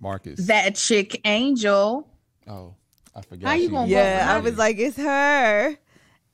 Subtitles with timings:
[0.00, 0.46] Marcus.
[0.46, 2.06] That chick Angel.
[2.48, 2.74] oh,
[3.14, 3.48] I forgot.
[3.48, 5.76] How you gonna Yeah, I was like, it's her.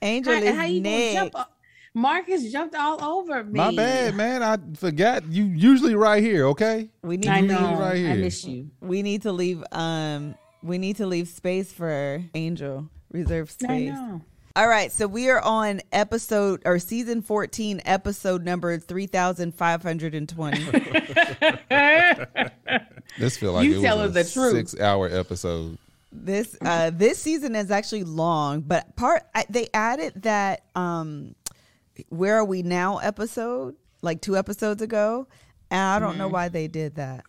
[0.01, 1.15] Angel How, is how you gonna next.
[1.35, 1.49] jump?
[1.95, 3.59] Marcus jumped all over me.
[3.59, 4.43] My bad, man.
[4.43, 5.25] I forgot.
[5.27, 6.91] You usually right here, okay?
[7.03, 7.69] We need I to know.
[7.71, 8.15] leave, right I here.
[8.17, 8.71] miss you.
[8.81, 12.89] we need to leave um we need to leave space for Angel.
[13.11, 13.93] Reserve I space.
[13.93, 14.21] know.
[14.55, 20.61] All right, so we are on episode or season 14, episode number 3520.
[23.19, 24.53] This feel like You it tell was a the truth.
[24.55, 25.79] six-hour episode.
[26.13, 31.35] this uh this season is actually long, but part I, they added that um
[32.11, 35.27] where are we now episode like 2 episodes ago,
[35.71, 36.19] and I don't Mm-hmm.
[36.19, 37.25] know why they did that.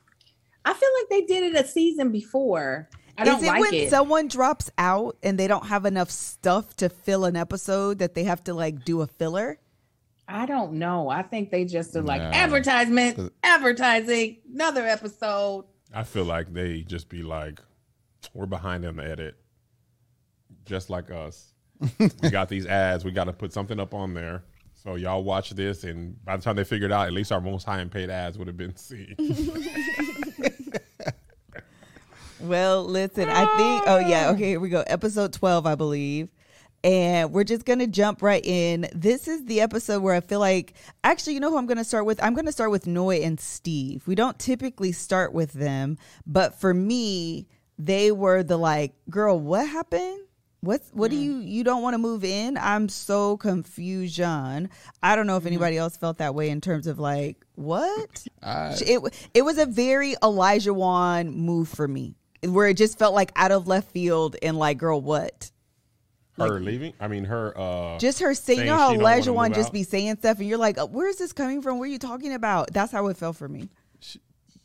[0.66, 2.88] I feel like they did it a season before.
[3.17, 3.90] I don't Is it like when it.
[3.90, 8.23] someone drops out and they don't have enough stuff to fill an episode that they
[8.26, 9.60] have to like do a filler?
[10.28, 11.10] I don't know.
[11.10, 12.30] I think they just are like Nah.
[12.30, 15.66] advertisement, advertising, another episode.
[15.94, 17.59] I feel like they just be like,
[18.34, 19.36] we're behind in the edit,
[20.66, 21.54] just like us.
[22.00, 23.04] we got these ads.
[23.04, 24.44] We got to put something up on there.
[24.73, 27.66] So y'all watch this, and by the time they figured out, at least our most
[27.66, 29.16] high and paid ads would have been seen.
[32.40, 34.82] Well, listen, I think, oh, yeah, okay, here we go.
[34.88, 36.30] Episode 12, I believe.
[36.83, 38.88] And we're just going to jump right in.
[38.94, 41.83] This is the episode where I feel like, actually, you know who I'm going to
[41.83, 42.23] start with?
[42.23, 44.08] I'm going to start with Noi and Steve.
[44.08, 49.67] We don't typically start with them, but for me, they were the like, girl, what
[49.67, 50.20] happened?
[50.61, 51.23] What's what do mm.
[51.23, 52.58] you you don't want to move in?
[52.58, 54.70] I'm so confusion.
[55.02, 55.48] I don't know if mm-hmm.
[55.48, 59.65] anybody else felt that way in terms of like what I, it it was a
[59.65, 64.58] very Olajuwon move for me, where it just felt like out of left field and
[64.58, 65.49] like, girl, what?
[66.48, 66.94] Her leaving.
[67.00, 67.58] I mean, her.
[67.58, 69.73] uh Just her saying, you know saying how she don't Olajuwon just out?
[69.73, 71.80] be saying stuff, and you're like, where is this coming from?
[71.80, 72.72] What are you talking about?
[72.73, 73.70] That's how it felt for me.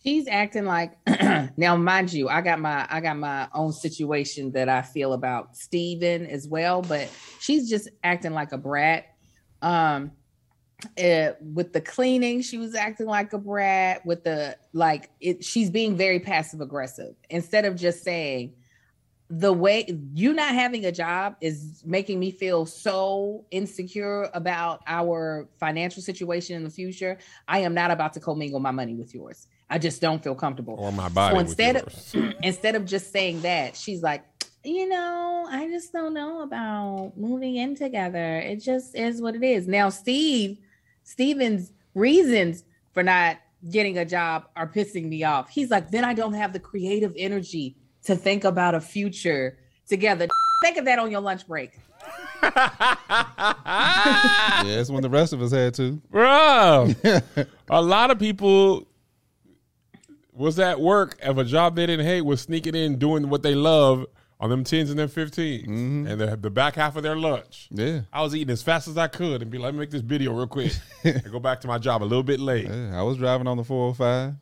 [0.02, 0.98] She's acting like
[1.56, 5.56] now, mind you, I got my I got my own situation that I feel about
[5.56, 7.08] Steven as well, but
[7.40, 9.06] she's just acting like a brat.
[9.62, 10.12] Um
[10.98, 14.04] eh, with the cleaning, she was acting like a brat.
[14.04, 18.52] With the like it she's being very passive aggressive instead of just saying
[19.30, 25.48] the way you not having a job is making me feel so insecure about our
[25.58, 27.18] financial situation in the future.
[27.48, 29.48] I am not about to commingle my money with yours.
[29.70, 30.76] I just don't feel comfortable.
[30.78, 31.34] or my body.
[31.34, 34.24] So instead of instead of just saying that, she's like,
[34.62, 38.38] you know, I just don't know about moving in together.
[38.38, 39.66] It just is what it is.
[39.66, 40.58] Now, Steve,
[41.02, 43.38] Steven's reasons for not
[43.70, 45.48] getting a job are pissing me off.
[45.48, 50.28] He's like, then I don't have the creative energy to think about a future together.
[50.62, 51.78] Think of that on your lunch break.
[52.42, 52.96] yeah,
[54.64, 56.00] it's when the rest of us had to.
[56.10, 56.94] Bro,
[57.70, 58.86] a lot of people
[60.32, 63.54] was at work of a job they didn't hate was sneaking in doing what they
[63.54, 64.04] love
[64.40, 66.06] on them 10s and them 15s mm-hmm.
[66.06, 67.68] and the, the back half of their lunch.
[67.70, 68.00] Yeah.
[68.12, 70.02] I was eating as fast as I could and be like, let me make this
[70.02, 70.72] video real quick
[71.04, 72.66] and go back to my job a little bit late.
[72.68, 74.34] Yeah, I was driving on the 405.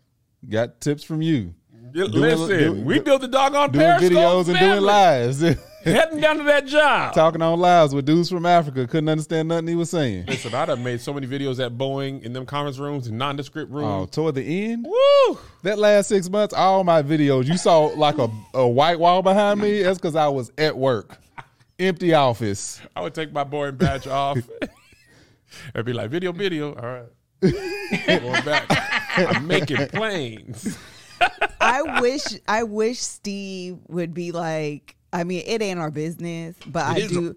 [0.48, 1.54] Got tips from you.
[1.92, 5.40] Doing- Listen, doing- we built the doggone Doing Periscope videos and doing lives.
[5.84, 7.12] Heading down to that job.
[7.12, 8.86] Talking on lives with dudes from Africa.
[8.86, 10.26] Couldn't understand nothing he was saying.
[10.26, 13.68] Listen, I'd have made so many videos at Boeing in them conference rooms and nondescript
[13.72, 13.84] rooms.
[13.86, 14.10] Oh, rooms.
[14.10, 15.38] toward the end, Woo!
[15.64, 19.60] that last six months, all my videos, you saw like a, a white wall behind
[19.60, 19.82] me.
[19.82, 21.18] That's because I was at work.
[21.80, 22.80] Empty office.
[22.94, 24.38] I would take my boring badge off
[25.74, 26.74] and be like, video, video.
[26.76, 27.08] All right.
[28.06, 28.66] Going back.
[29.18, 30.78] I'm making planes.
[31.60, 34.96] I wish I wish Steve would be like.
[35.14, 37.36] I mean, it ain't our business, but I is do.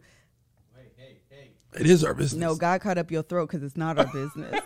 [1.77, 2.39] It is our business.
[2.39, 4.61] No, God caught up your throat because it's not our business.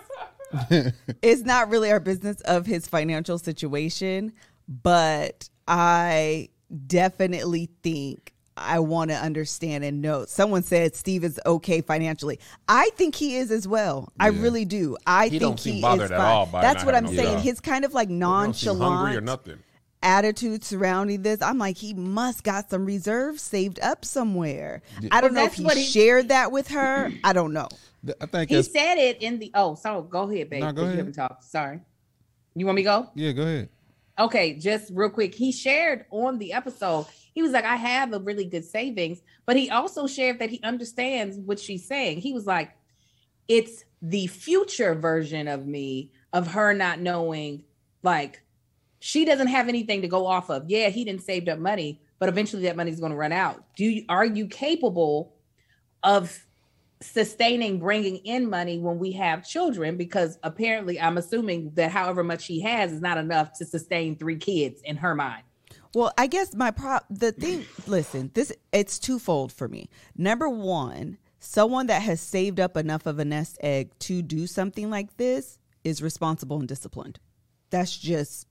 [1.22, 4.32] it's not really our business of his financial situation,
[4.68, 6.50] but I
[6.86, 10.26] definitely think I want to understand and know.
[10.26, 12.40] Someone said Steve is okay financially.
[12.68, 14.12] I think he is as well.
[14.20, 14.98] I really do.
[15.08, 16.28] I He think don't seem he bothered is at fine.
[16.32, 17.36] all by That's what I'm no saying.
[17.38, 17.42] job.
[17.44, 19.60] His kind of like You don't seem hungry or nonchalant nothing.
[20.02, 21.42] attitude surrounding this.
[21.42, 24.82] I'm like, he must got some reserves saved up somewhere.
[25.12, 27.12] I don't Well, know if he, what he- shared that with her.
[27.24, 27.68] I don't know.
[28.06, 29.52] Th- I think He said it in the.
[29.54, 30.62] Oh, so go ahead, babe.
[30.62, 30.98] No, go 'cause You ahead.
[31.00, 31.44] haven't talked.
[31.44, 31.80] Sorry.
[32.56, 33.10] You want me to go?
[33.16, 33.32] yeah.
[33.34, 33.70] Go ahead.
[34.18, 35.34] Okay, just real quick.
[35.34, 37.06] He shared on the episode,
[37.40, 40.60] he was like, I have a really good savings, but he also shared that he
[40.62, 42.20] understands what she's saying.
[42.20, 42.76] He was like,
[43.48, 47.64] it's the future version of me of her not knowing,
[48.04, 48.44] like,
[49.00, 50.70] she doesn't have anything to go off of.
[50.70, 53.64] Yeah, he didn't save up money, but eventually that money's going to run out.
[53.78, 55.34] Do you are you capable
[56.04, 56.46] of
[57.02, 62.46] sustaining bringing in money when we have children because apparently i'm assuming that however much
[62.46, 65.44] he has is not enough to sustain three kids in her mind
[65.96, 69.90] Well, I guess my prop the thing listen, this it's twofold for me.
[70.16, 74.90] Number one, someone that has saved up enough of a nest egg to do something
[74.90, 77.20] like this is responsible and disciplined.
[77.72, 78.48] That's just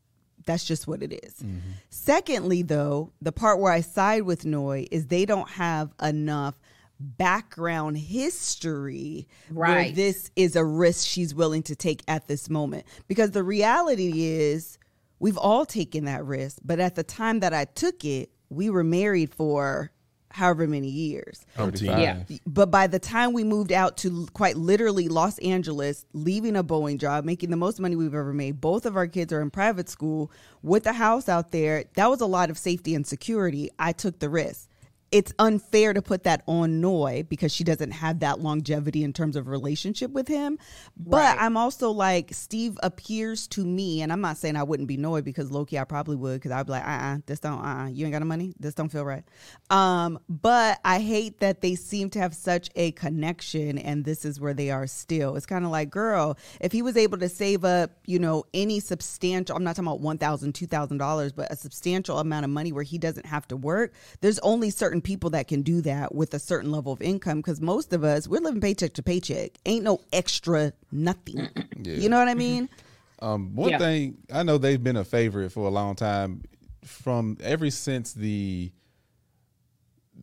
[0.47, 1.35] that's just what it is.
[1.35, 1.59] Mm-hmm.
[1.91, 6.59] Secondly, though, the part where I side with Noi is they don't have enough
[7.01, 9.95] background history where Right.
[9.95, 12.87] this is a risk she's willing to take at this moment.
[13.07, 14.79] Because the reality is
[15.19, 18.85] we've all taken that risk, but at the time that I took it, we were
[18.85, 19.91] married for
[20.31, 21.45] however many years.
[21.57, 22.01] Umpteen.
[22.01, 22.23] Yeah.
[22.47, 26.99] But by the time we moved out to quite literally Los Angeles, leaving a Boeing
[26.99, 29.89] job, making the most money we've ever made, both of our kids are in private
[29.89, 30.31] school
[30.63, 31.85] with a house out there.
[31.95, 33.71] That was a lot of safety and security.
[33.79, 34.68] I took the risk.
[35.11, 39.37] It's unfair to put that on Noi because she doesn't have that longevity in terms
[39.37, 40.59] of relationship with him.
[40.97, 41.37] But Right.
[41.41, 45.23] I'm also like, Steve appears to me, and I'm not saying I wouldn't be Noi
[45.23, 47.87] because Loki, I probably would because I'd be like, uh uh this don't, uh uh
[47.87, 48.55] you ain't got no money.
[48.61, 49.25] This don't feel right.
[49.71, 54.41] Um, but I hate that they seem to have such a connection and this is
[54.41, 55.37] where they are still.
[55.37, 58.81] It's kind of like, girl, if he was able to save up, you know, any
[58.81, 62.99] substantial, I'm not talking about $1,000, $2,000, but a substantial amount of money where he
[62.99, 66.71] doesn't have to work, there's only certain people that can do that with a certain
[66.73, 69.53] level of income because most of us, we're living paycheck to paycheck.
[69.67, 71.49] Ain't no extra nothing.
[71.83, 72.69] You know what I mean?
[73.21, 73.79] Um, one Yeah.
[73.79, 76.43] thing I know they've been a favorite for a long time,
[76.85, 78.71] from ever since the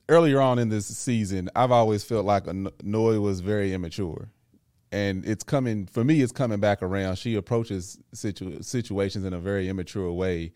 [0.07, 1.49] earlier on in this season.
[1.55, 4.29] I've always felt like An- Noi was very immature,
[4.93, 6.21] and it's coming for me.
[6.21, 7.17] It's coming back around.
[7.17, 10.53] She approaches situ- situations in a very immature way.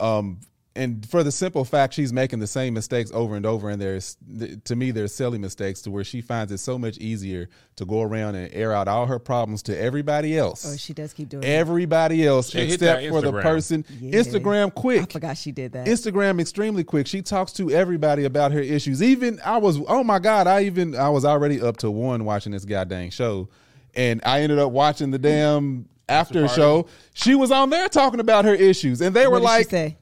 [0.00, 0.40] Um,
[0.78, 4.16] and for the simple fact she's making the same mistakes over and over, and there's
[4.64, 8.00] to me there's silly mistakes to where she finds it so much easier to go
[8.02, 11.42] around and air out all her problems to everybody else Oh, she does keep doing
[11.42, 11.48] that.
[11.48, 14.18] everybody else She except for the person Yeah.
[14.20, 14.72] Instagram
[15.02, 15.86] I forgot she did that.
[15.86, 17.06] Instagram extremely quick.
[17.06, 19.02] She talks to everybody about her issues.
[19.02, 22.52] Even I was oh my god, I even I was already up to one watching
[22.52, 23.48] this goddamn show.
[23.94, 26.86] And I ended up watching the damn after show.
[27.14, 29.00] She was on there talking about her issues.
[29.00, 29.96] And they were what did like she say?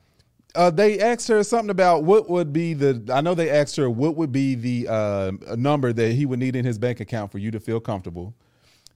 [0.56, 3.03] Uh, they asked her something about what would be the.
[3.12, 6.56] I know they asked her what would be the uh, number that he would need
[6.56, 8.35] in his bank account for you to feel comfortable.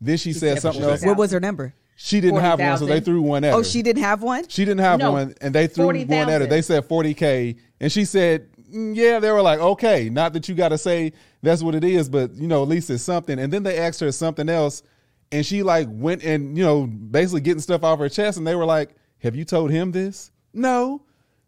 [0.00, 1.04] Then she, said said something else.
[1.04, 1.74] What was her number?
[1.96, 3.58] She didn't have one, so they threw one at her.
[3.58, 4.48] Oh, she didn't have one?
[4.48, 6.46] She didn't have No, one, and they threw one at her.
[6.46, 10.48] They said forty k, and she said, "Mm, "Yeah." They were like, "Okay, not that
[10.48, 11.12] you got to say
[11.42, 14.00] that's what it is, but you know, at least it's something." And then they asked
[14.00, 14.82] her something else,
[15.30, 18.54] and she like went and you know, basically getting stuff off her chest, and they
[18.54, 21.02] were like, "Have you told him this?" No,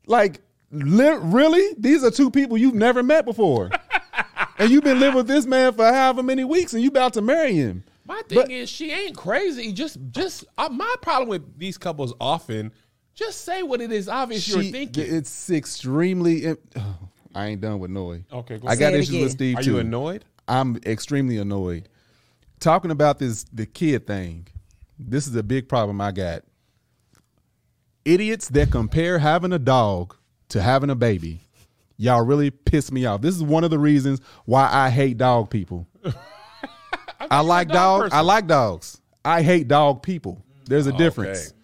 [0.07, 0.41] like
[0.71, 3.71] li- really, these are two people you've never met before,
[4.59, 7.23] and you've been living with this man for however many weeks, and you about to
[7.23, 7.85] marry him.
[8.05, 9.73] My thing But- is, she ain't crazy.
[9.73, 12.73] Just, just uh, my problem with these couples often,
[13.15, 15.05] just say what it is obvious you're thinking.
[15.07, 16.45] It's extremely.
[16.45, 16.59] im-
[17.35, 18.25] I ain't done with Noi.
[18.31, 19.23] Okay, go I got issues again.
[19.23, 19.61] with Steve too.
[19.61, 19.71] Are too.
[19.73, 20.25] you annoyed?
[20.49, 21.89] I'm extremely annoyed.
[22.61, 24.47] Talking about this the kid thing.
[24.99, 26.43] This is a big problem I got.
[28.05, 30.17] Idiots that compare having a dog
[30.49, 31.41] to having a baby.
[31.97, 33.21] Y'all really piss me off.
[33.21, 35.87] This is one of the reasons why I hate dog people.
[37.31, 38.15] I like dog dogs.
[38.15, 39.01] I like dogs.
[39.25, 40.45] I hate dog people.
[40.67, 41.49] There's a difference.
[41.49, 41.57] Okay.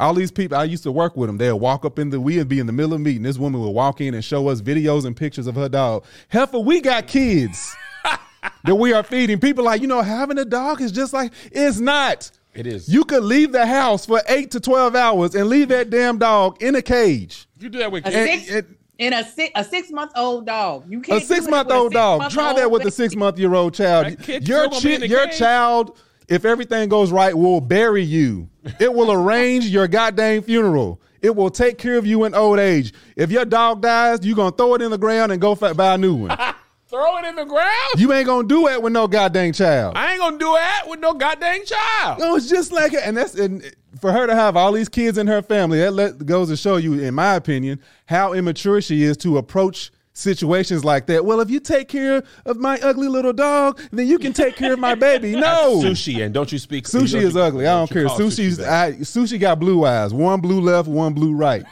[0.00, 1.38] All these people, I used to work with them.
[1.38, 3.22] They'll walk up in the, we'd be in the middle of meeting.
[3.22, 6.04] This woman would walk in and show us videos and pictures of her dog.
[6.28, 7.74] Heifer, we got kids
[8.64, 9.38] that we are feeding.
[9.40, 12.30] People like, you know, having a dog is just like, it's not.
[12.54, 12.88] It is.
[12.88, 16.62] You could leave the house for eight to 12 hours and leave that damn dog
[16.62, 17.46] in a cage.
[17.58, 18.16] You do that with A kids.
[18.16, 20.84] And six, it- in a six a six month old dog.
[20.88, 21.18] You A can't.
[21.20, 22.22] do it six month with a old dog.
[22.22, 24.16] six-month Try that old with a six month year old child.
[24.28, 25.38] Your, still gonna be in chi- your cage.
[25.38, 28.48] child, if everything goes right, will bury you.
[28.78, 31.00] It will arrange your goddamn funeral.
[31.22, 32.92] It will take care of you in old age.
[33.16, 35.94] If your dog dies, you're gonna throw it in the ground and go fa- buy
[35.94, 36.38] a new one.
[36.94, 37.70] Throw it in the ground.
[37.98, 39.96] you ain't gonna do that with no goddamn child.
[39.96, 42.20] I ain't gonna do that with no goddamn child.
[42.20, 43.64] No, it's just like and that's and
[44.00, 45.78] for her to have all these kids in her family.
[45.80, 49.90] That let, goes to show you, in my opinion, how immature she is to approach
[50.12, 51.24] situations like that.
[51.24, 54.72] Well, if you take care of my ugly little dog, then you can take care
[54.74, 55.34] of my baby.
[55.44, 57.66] No, sushi, and don't you speak Sushi don't is you- ugly.
[57.66, 58.06] I don't you care.
[58.06, 58.60] call sushi Sushi's.
[58.60, 60.14] I, sushi got blue eyes.
[60.14, 61.64] One blue left, one blue right.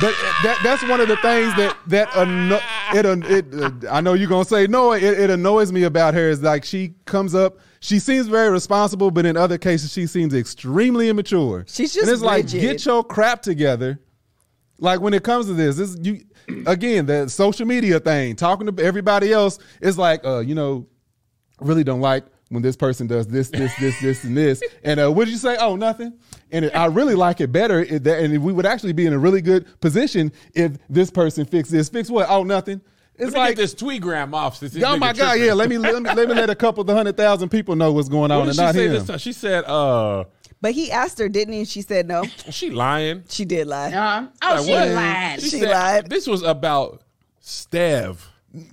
[0.00, 2.60] But that that's one of the things that that anno-
[2.92, 4.92] it, it uh, I know you're gonna say no.
[4.92, 7.58] It, it annoys me about her is like she comes up.
[7.80, 11.64] She seems very responsible, but in other cases she seems extremely immature.
[11.68, 14.00] She's just and it's like get your crap together.
[14.78, 16.20] Like when it comes to this, this you
[16.66, 20.86] again the social media thing, talking to everybody else is like, uh, you know,
[21.60, 24.62] really don't like when this person does this, this, this, this, and this.
[24.84, 25.56] And uh, what did you say?
[25.58, 26.12] Oh, nothing.
[26.52, 27.80] And it, I really like it better.
[27.82, 31.44] If that, and we would actually be in a really good position if this person
[31.44, 31.88] fixed this.
[31.88, 32.26] Fix what?
[32.30, 32.80] Oh, nothing.
[33.18, 34.58] It's Let me like, get this tweetgram off.
[34.58, 35.46] Since this oh my nigga God, tripping.
[35.46, 35.52] yeah.
[35.54, 37.90] Let me let me let me let a couple of the hundred thousand people know
[37.92, 38.92] what's going on What and she not say him.
[38.92, 39.18] this time?
[39.18, 40.24] She said, "Uh,
[40.60, 41.60] But he asked her, didn't he?
[41.60, 42.24] And she said no.
[42.50, 43.90] she lying." She did lie.
[43.90, 44.88] Uh, oh, Like, she what?
[44.90, 45.40] lied.
[45.40, 46.10] She, She said, lied.
[46.10, 47.02] This was about
[47.42, 48.18] Stev,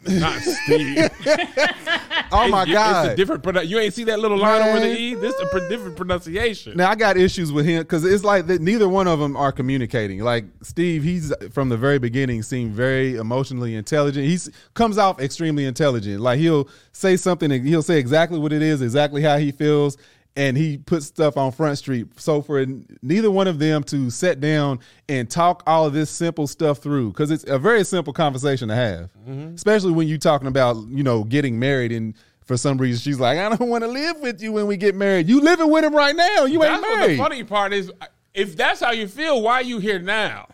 [0.08, 1.10] not Steve.
[2.32, 3.06] oh my God.
[3.06, 3.44] It's a different.
[3.44, 5.16] produ- You ain't see that little line over the e.
[5.16, 6.78] This is a pro- different pronunciation.
[6.78, 9.52] Now I got issues with him because it's like that neither one of them are
[9.52, 10.20] communicating.
[10.20, 14.26] Like Steve, he's from the very beginning seemed very emotionally intelligent.
[14.26, 14.40] He
[14.74, 16.22] comes off extremely intelligent.
[16.22, 19.98] Like he'll say something and he'll say exactly what it is, exactly how he feels,
[20.36, 22.20] and he puts stuff on Front Street.
[22.20, 22.66] So for
[23.02, 27.12] neither one of them to sit down and talk all of this simple stuff through,
[27.12, 29.54] because it's a very simple conversation to have, mm-hmm.
[29.56, 32.16] especially when you're talking about you know getting married and.
[32.46, 34.96] For some reason, she's like, "I don't want to live with you when we get
[34.96, 35.30] married.
[35.30, 36.44] You living with him right now.
[36.44, 37.90] You That's ain't married." the funny part is.
[38.34, 40.50] If that's how you feel, why are you here now?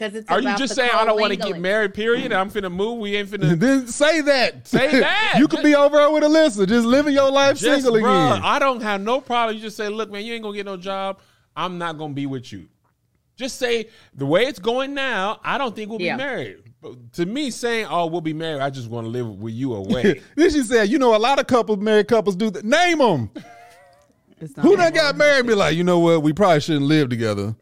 [0.00, 1.92] Because it's Are you just saying I don't want to get married?
[1.92, 2.32] Period.
[2.32, 3.00] I'm finna move.
[3.00, 3.58] We ain't finna.
[3.60, 4.66] Then say that.
[4.66, 5.34] Say that.
[5.36, 8.42] you could be over there with Alyssa, just living your life Just, single bruh, again.
[8.42, 9.56] I don't have no problem.
[9.56, 11.18] You just say, look, man, you ain't gonna get no job.
[11.54, 12.68] I'm not gonna be with you.
[13.36, 15.38] Just say the way it's going now.
[15.44, 16.16] I don't think we'll Yeah.
[16.16, 16.56] be married.
[16.80, 19.74] But to me, saying, "Oh, we'll be married," I just want to live with you
[19.74, 20.22] away.
[20.34, 22.64] then she said, "You know, a lot of couples, married couples, do that.
[22.64, 23.30] Name them.
[24.40, 25.40] It's not Who that done got married?
[25.40, 26.22] and Be like, you know what?
[26.22, 27.54] We probably shouldn't live together.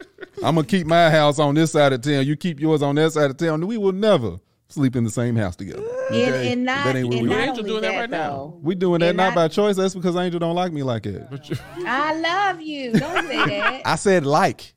[0.45, 2.27] I'm gonna keep my house on this side of town.
[2.27, 3.67] You keep yours on that side of town.
[3.67, 5.83] We will never sleep in the same house together.
[6.11, 6.53] And, Okay?
[6.53, 7.35] and not, that ain't what and we.
[7.35, 8.59] not Angel doing that that, right now.
[8.63, 9.77] We doing that and not not- by choice.
[9.77, 11.61] That's because Angel don't like me like that.
[11.87, 12.93] I love you.
[12.93, 13.83] Don't say that.
[13.85, 14.75] I said like.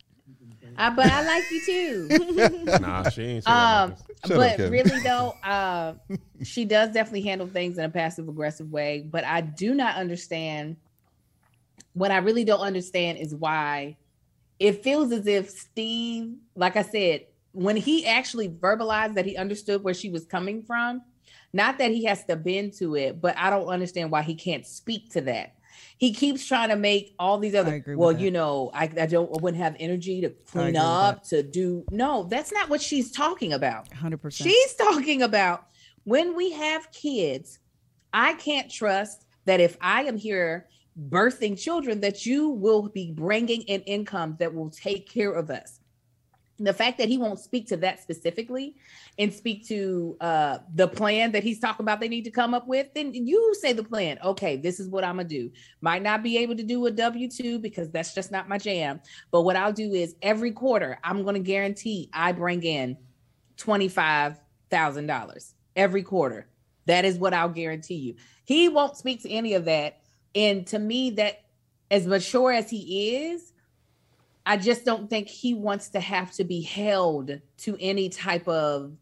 [0.77, 2.80] I, but I like you too.
[2.80, 3.48] nah, she ain't.
[3.48, 4.32] Um, like this.
[4.32, 5.94] Up, but really though, uh,
[6.44, 9.06] she does definitely handle things in a passive aggressive way.
[9.08, 10.77] But I do not understand.
[11.94, 13.98] What I really don't understand is why
[14.62, 19.84] it feels as if Steve, like I said, when he actually verbalized that he understood
[19.84, 21.01] where she was coming from,
[21.51, 24.65] not that he has to bend to it, but I don't understand why he can't
[24.65, 25.56] speak to that.
[25.98, 27.84] He keeps trying to make all these other.
[27.88, 31.84] Well, you know, I, I don't, I wouldn't have energy to clean up, to do.
[31.89, 33.89] No, that's not what she's talking about.
[33.89, 34.32] 100%.
[34.32, 35.65] She's talking about
[36.03, 37.58] when we have kids,
[38.13, 40.68] I can't trust that if I am here
[41.00, 45.79] birthing children, that you will be bringing in income that will take care of us.
[46.60, 48.75] The fact that he won't speak to that specifically
[49.17, 52.67] and speak to uh, the plan that he's talking about they need to come up
[52.67, 54.19] with, then you say the plan.
[54.24, 55.50] Okay, this is what I'm gonna do.
[55.81, 59.01] Might not be able to do a W 2 because that's just not my jam.
[59.31, 62.95] But what I'll do is every quarter, I'm gonna guarantee I bring in
[63.57, 66.48] $25,000 every quarter.
[66.86, 68.15] That is what I'll guarantee you.
[68.45, 70.00] He won't speak to any of that.
[70.35, 71.43] And to me, that
[71.89, 73.51] as mature as he is,
[74.45, 78.93] I just don't think he wants to have to be held to any type of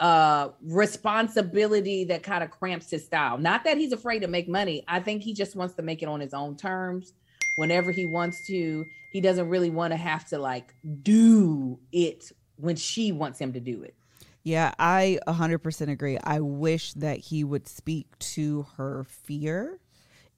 [0.00, 3.38] uh responsibility that kind of cramps his style.
[3.38, 4.82] Not that he's afraid to make money.
[4.88, 7.12] I think he just wants to make it on his own terms
[7.56, 8.84] whenever he wants to.
[9.12, 13.60] He doesn't really want to have to like do it when she wants him to
[13.60, 13.94] do it.
[14.42, 16.18] Yeah, I 100% agree.
[16.24, 19.78] I wish that he would speak to her fear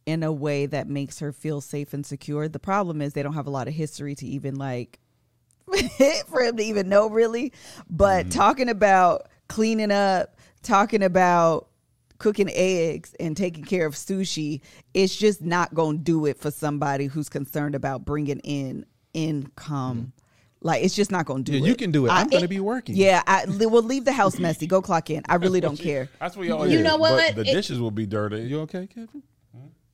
[0.07, 2.49] in a way that makes her feel safe and secure.
[2.49, 5.01] The problem is they don't have a lot of history to even like
[6.27, 7.53] for him to even know really.
[7.89, 8.39] But mm-hmm.
[8.39, 11.69] talking about cleaning up, talking about
[12.19, 14.61] cooking eggs and taking care of sushi,
[14.93, 19.99] it's just not going to do it for somebody who's concerned about bringing in income.
[19.99, 20.09] Mm-hmm.
[20.61, 21.69] Like it's just not going to do Yeah, it.
[21.69, 22.11] you can do it.
[22.11, 22.97] I- I'm gonna be working.
[22.97, 24.67] Yeah, I li- well leave the house messy.
[24.67, 25.23] Go clock in.
[25.29, 26.09] I really don't care.
[26.21, 26.73] That's what you always.
[26.73, 27.35] You know but what?
[27.35, 28.39] The It- dishes will be dirty.
[28.45, 29.23] You okay, Kevin?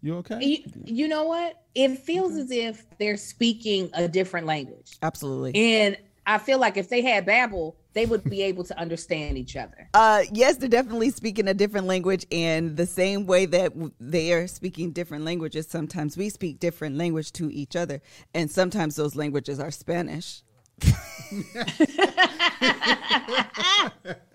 [0.03, 0.39] You okay?
[0.43, 1.63] You, you know what?
[1.75, 4.97] It feels as if they're speaking a different language.
[5.03, 5.55] Absolutely.
[5.55, 9.57] And I feel like if they had Babbel, they would be able to understand each
[9.57, 9.89] other.
[9.95, 14.33] Uh, yes, they're definitely speaking a different language, and the same way that w- they
[14.33, 18.01] are speaking different languages, sometimes we speak different language to each other,
[18.33, 20.43] and sometimes those languages are Spanish.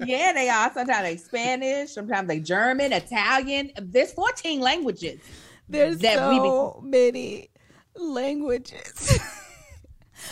[0.05, 0.71] yeah, they are.
[0.73, 3.71] Sometimes they Spanish, sometimes they German, Italian.
[3.81, 5.21] There's 14 languages.
[5.67, 7.49] There's that so many
[7.95, 9.19] languages.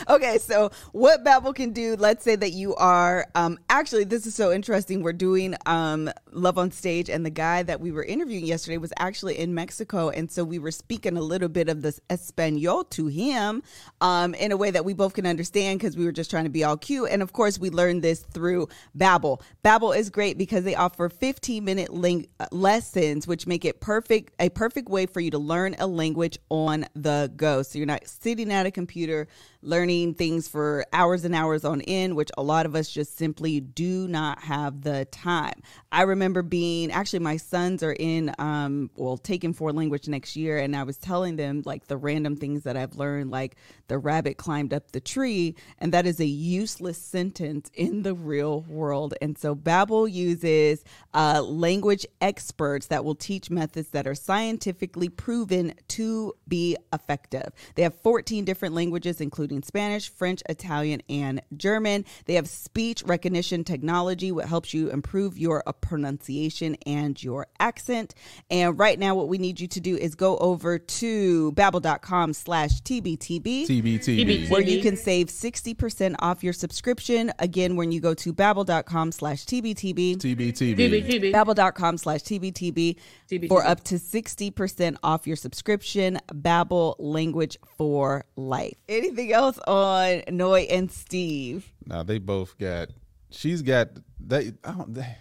[0.08, 4.34] okay, so what Babbel can do, let's say that you are um actually this is
[4.34, 5.02] so interesting.
[5.02, 8.92] We're doing um Love on Stage and the guy that we were interviewing yesterday was
[8.98, 13.06] actually in Mexico and so we were speaking a little bit of this Espanol to
[13.06, 13.62] him
[14.00, 16.50] um in a way that we both can understand because we were just trying to
[16.50, 19.40] be all cute and of course we learned this through Babbel.
[19.64, 24.48] Babbel is great because they offer 15 minute link lessons which make it perfect a
[24.48, 27.62] perfect way for you to learn a language on the go.
[27.62, 29.28] So you're not sitting at a computer
[29.64, 33.60] learning things for hours and hours on end, which a lot of us just simply
[33.60, 35.60] do not have the time.
[35.90, 40.58] I remember being actually my sons are in um well taking foreign language next year
[40.58, 43.56] and I was telling them like the random things that I've learned like
[43.88, 48.62] the rabbit climbed up the tree and that is a useless sentence in the real
[48.62, 49.14] world.
[49.22, 55.74] And so Babbel uses uh, language experts that will teach methods that are scientifically proven
[55.88, 57.52] to be effective.
[57.76, 62.04] They have 14 different languages including Spanish, French, Italian, and German.
[62.26, 68.14] They have speech recognition technology, what helps you improve your uh, pronunciation and your accent.
[68.50, 72.80] And right now, what we need you to do is go over to babbel.com slash
[72.82, 74.50] TBTB TBT.
[74.50, 77.32] where you can save 60% off your subscription.
[77.38, 81.32] Again, when you go to babbel.com slash TBTB, TBTB.
[81.32, 82.96] babbel.com slash TBTB
[83.30, 83.48] TBTB.
[83.48, 86.18] for up to 60% off your subscription.
[86.28, 88.76] Babbel, language for life.
[88.88, 91.70] Anything else on Noi and Steve?
[91.86, 92.88] Now they both got.
[93.30, 93.88] She's got.
[94.20, 94.52] They.
[94.64, 94.94] I don't.
[94.94, 95.16] They,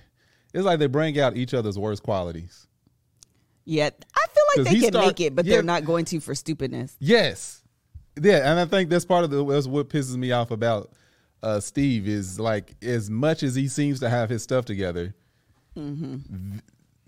[0.54, 2.68] it's like they bring out each other's worst qualities.
[3.66, 5.56] Yet I feel like they can start- make it, but yeah.
[5.56, 6.96] they're not going to for stupidness.
[7.00, 7.64] Yes.
[8.22, 10.92] Yeah, and I think that's part of the that's what pisses me off about
[11.42, 15.16] uh, Steve is like as much as he seems to have his stuff together,
[15.76, 16.20] th-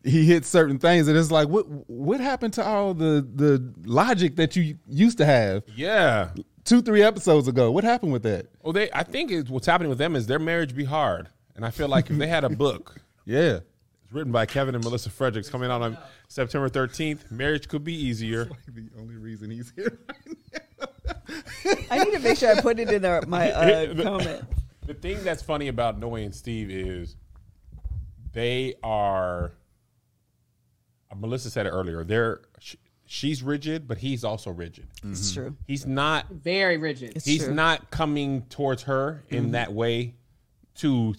[0.03, 4.35] he hits certain things, and it's like what what happened to all the the logic
[4.37, 6.29] that you used to have Yeah.
[6.65, 7.71] Two three episodes ago?
[7.71, 8.47] What happened with that?
[8.63, 8.89] Well, they.
[8.91, 11.87] I think it's, what's happening with them is their marriage be hard, and I feel
[11.87, 13.59] like if they had a book, Yeah,
[14.03, 17.29] it's written by Kevin and Melissa Fredericks, coming out on September 13th.
[17.31, 18.45] Marriage could be easier.
[18.67, 19.99] the only reason he's here.
[21.91, 24.43] I need to make sure I put it in our, my uh, comment.
[24.85, 27.15] The thing that's funny about Noi and Steve is
[28.33, 29.51] they are.
[31.11, 32.03] uh, Melissa said it earlier.
[32.03, 34.87] They're sh- she's rigid, but he's also rigid.
[35.03, 35.41] It's mm-hmm.
[35.41, 35.55] true.
[35.67, 36.29] He's not.
[36.29, 37.13] Very rigid.
[37.15, 37.53] It's He's true.
[37.53, 39.51] not coming towards her in mm-hmm.
[39.51, 40.15] that way
[40.75, 41.15] to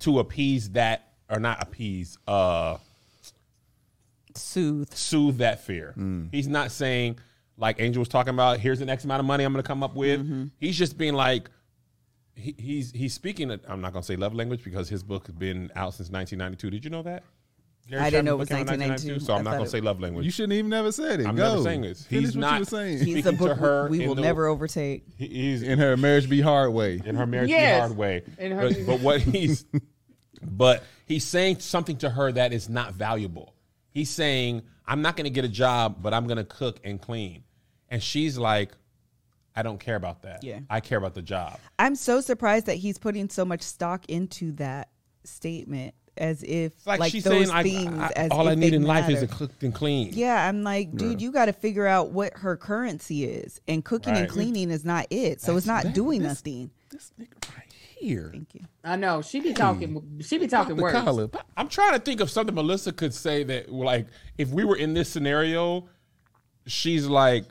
[0.00, 2.18] to appease that or not appease.
[2.26, 2.78] Uh,
[4.34, 4.92] Soothe.
[4.92, 5.94] soothe that fear.
[5.96, 6.28] Mm.
[6.30, 7.18] He's not saying
[7.56, 8.60] like Angel was talking about.
[8.60, 10.20] Here's the next amount of money I'm going to come up with.
[10.20, 10.44] Mm-hmm.
[10.58, 11.50] He's just being like.
[12.38, 13.50] He, he's he's speaking.
[13.66, 16.68] I'm not gonna say love language because his book has been out since 1992.
[16.68, 17.22] Did you know that?
[17.88, 19.24] Gary I didn't know it was book came out 1992.
[19.24, 20.24] So I'm not thought gonna it- say love language.
[20.24, 21.26] You shouldn't even never said it.
[21.26, 21.50] I'm Go.
[21.50, 22.04] never saying this.
[22.04, 22.98] Finish He's what not- you were saying.
[22.98, 25.04] He's the Speaking to book her we in will the- never overtake.
[25.16, 27.00] He- he's in her marriage be hard way.
[27.04, 27.76] in her marriage Yes.
[27.76, 28.22] the hard way.
[28.38, 29.64] In her- but, but what he's
[30.42, 33.54] but he's saying something to her that is not valuable.
[33.90, 37.44] He's saying, I'm not gonna get a job, but I'm gonna cook and clean.
[37.88, 38.72] And she's like,
[39.54, 40.42] I don't care about that.
[40.44, 40.58] Yeah.
[40.68, 41.58] I care about the job.
[41.78, 44.90] I'm so surprised that he's putting so much stock into that
[45.24, 48.54] statement as if It's like, like, she's those saying things I- as all if I
[48.54, 49.46] need they in life is matter.
[49.48, 50.10] to and clean.
[50.14, 54.14] Yeah, I'm like, dude, you got to figure out what her currency is, and cooking
[54.16, 55.40] and cleaning is not it.
[55.40, 56.70] So it's not that- doing this- nothing.
[56.90, 58.30] This nigga right here.
[58.32, 58.60] Thank you.
[58.84, 59.20] I know.
[59.22, 60.20] She be talking.
[60.22, 60.98] She be talking The words.
[60.98, 61.28] collar.
[61.56, 64.06] I'm trying to think of something Melissa could say that like
[64.38, 65.88] if we were in this scenario,
[66.66, 67.44] she's like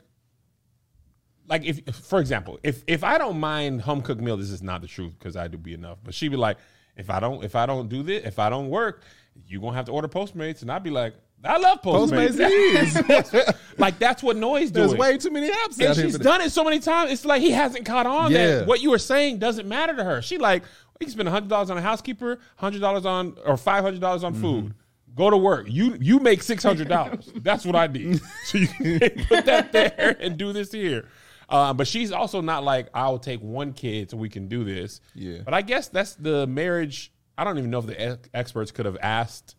[1.48, 4.80] like if for example, if if I don't mind home cooked meal, this is not
[4.80, 5.98] the truth because I do be enough.
[6.02, 6.56] But she'd be like,
[6.96, 9.02] if I don't if I don't do this, if I don't work,
[9.46, 12.36] you're gonna have to order Postmates, and I'd be like, I love Postmates.
[12.36, 13.54] Postmates is.
[13.78, 14.88] like that's what Noi's doing.
[14.88, 17.12] There's way too many apps and she's done it so many times.
[17.12, 18.46] It's like he hasn't caught on Yeah.
[18.46, 20.22] that what you were saying doesn't matter to her.
[20.22, 20.62] She like
[21.00, 24.24] you can spend hundred dollars on a housekeeper, hundred dollars on or five hundred dollars
[24.24, 24.42] on mm-hmm.
[24.42, 24.74] food.
[25.14, 25.66] Go to work.
[25.68, 27.30] You you make six hundred dollars.
[27.36, 28.20] That's what I need.
[28.46, 31.08] So you can put that there and do this here.
[31.48, 35.00] Uh, but she's also not like I'll take one kid so we can do this.
[35.14, 35.38] Yeah.
[35.44, 37.12] But I guess that's the marriage.
[37.38, 39.54] I don't even know if the ex- experts could have asked,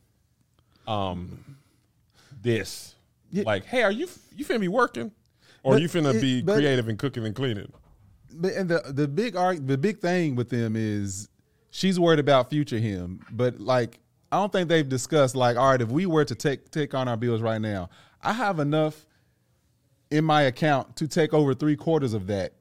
[0.88, 1.58] um,
[2.42, 2.96] this.
[3.32, 5.12] Like, hey, are you you finna be working,
[5.64, 7.72] or But you finna it- be creative and cooking and cleaning?
[8.34, 11.30] But and the the big arg the big thing with them is
[11.72, 13.20] she's worried about future him.
[13.32, 14.00] But like
[14.32, 17.08] I don't think they've discussed like, all right, if we were to take take on
[17.08, 17.90] our bills right now,
[18.22, 19.06] I have enough
[20.12, 22.54] in my account to take over three quarters of that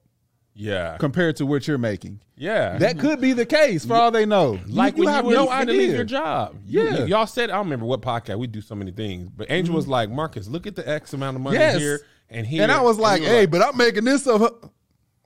[0.55, 0.97] Yeah.
[0.99, 2.21] compared to what you're making.
[2.37, 2.77] Yeah.
[2.79, 4.59] That could be the case for all they know.
[4.67, 5.95] like you, when have you no trying to leave idea.
[5.97, 6.57] your job.
[6.67, 6.99] Yeah.
[6.99, 9.75] you- y'all said I don't remember what podcast we do so many things, but Angel
[9.75, 9.93] was mm-hmm.
[9.93, 11.79] like, Marcus, look at the X amount of money Yes.
[11.79, 12.63] here and here.
[12.63, 14.73] And I was like, hey, but I'm making this up.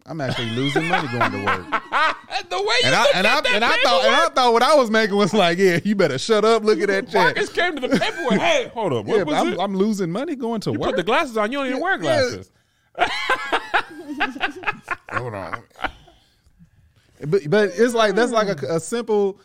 [0.06, 1.79] I'm actually losing money going to work.
[2.50, 4.28] the way you And I looked and I at that and I thought and I
[4.28, 6.62] thought what I was making was like, yeah, you better shut up.
[6.64, 7.14] Look at that check.
[7.36, 8.38] Marcus came to the paperwork.
[8.40, 9.58] hey, hold up, what Yeah, was I'm, it?
[9.60, 10.90] I'm losing money going to you work.
[10.90, 11.50] put the glasses on.
[11.52, 11.98] You don't even wear Yeah.
[11.98, 12.50] glasses.
[15.12, 15.62] Hold on.
[17.26, 19.38] But but it's like that's like a, a simple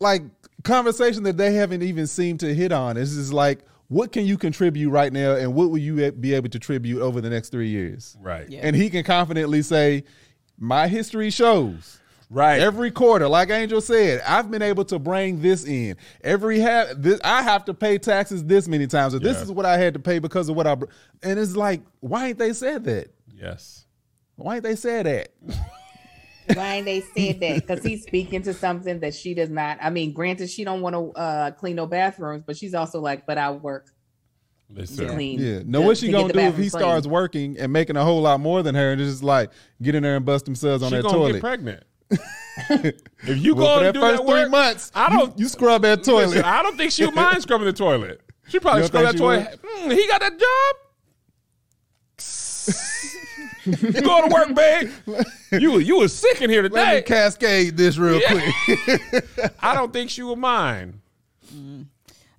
[0.00, 0.22] like
[0.62, 2.96] conversation that they haven't even seemed to hit on.
[2.96, 6.44] It's just like what can you contribute right now and what will you be able
[6.48, 8.16] to contribute over the next 3 years?
[8.20, 8.48] Right.
[8.48, 8.60] Yeah.
[8.62, 10.04] And he can confidently say
[10.58, 12.60] my history shows Right.
[12.60, 15.96] Every quarter, like Angel said, I've been able to bring this in.
[16.22, 19.66] Every half, this I have to pay taxes this many times, or this is what
[19.66, 20.74] I had to pay because of what I.
[20.74, 20.86] br-
[21.22, 23.12] And it's like, why ain't they said that?
[23.32, 23.82] yes.
[24.36, 25.28] Why ain't they said that?
[26.54, 27.66] Why ain't they said that?
[27.66, 29.78] Because he's speaking to something that she does not.
[29.80, 33.24] I mean, granted, she don't want to uh, clean no bathrooms, but she's also like,
[33.26, 33.94] but I work
[34.74, 35.08] to Listen.
[35.08, 35.40] clean.
[35.40, 35.60] Yeah.
[35.64, 36.70] No, what she to gonna do if he clean.
[36.70, 39.50] starts working and making a whole lot more than her, and just like
[39.82, 41.32] get in there and bust themselves on She that gonna toilet?
[41.34, 41.82] get pregnant.
[42.70, 45.38] if you Well, go for and that do first that three work, months, I don't.
[45.38, 46.28] You, scrub that toilet.
[46.28, 48.20] Listen, I don't think she would mind scrubbing the toilet.
[48.48, 49.58] She probably You scrub that toilet.
[49.64, 50.76] Hmm, he got that job.
[53.66, 54.90] you going to work, babe?
[55.52, 56.74] You you was sick in here today.
[56.74, 57.06] Let me today.
[57.14, 58.50] cascade this real Yeah.
[58.64, 59.24] quick.
[59.62, 61.00] I don't think she would mind.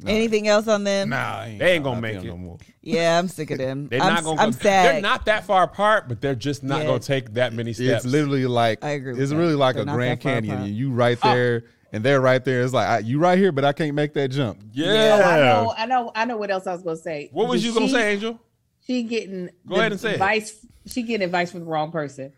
[0.08, 1.10] Anything else on them?
[1.10, 2.24] nah, I They ain't gonna make it.
[2.26, 2.58] no more.
[2.82, 3.88] Yeah, I'm sick of them.
[3.92, 4.42] They're I'm, not gonna.
[4.42, 4.96] I'm go, sad.
[4.96, 6.88] They're not that far apart, but they're just not Yeah.
[6.88, 8.04] gonna take that many steps.
[8.04, 9.38] It's literally like I agree with It's that.
[9.38, 10.56] really like They're a Grand Canyon.
[10.56, 10.70] apart.
[10.70, 12.62] You right there, and they're right there.
[12.62, 14.62] It's like I, you right here, but I can't make that jump.
[14.74, 15.20] yeah.
[15.24, 17.30] Oh, I know, I know, I know what else I was gonna say.
[17.32, 18.40] What was you gonna say, Angel?
[18.86, 20.14] She getting Go ahead and say it.
[20.14, 20.64] advice.
[20.86, 22.32] She getting advice from the wrong person.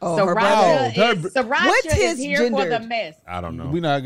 [0.00, 0.92] Oh, her Sriracha brother.
[0.96, 3.14] Oh, is, her Sriracha What's is his here for the mess.
[3.28, 3.66] I don't know.
[3.66, 4.02] We not.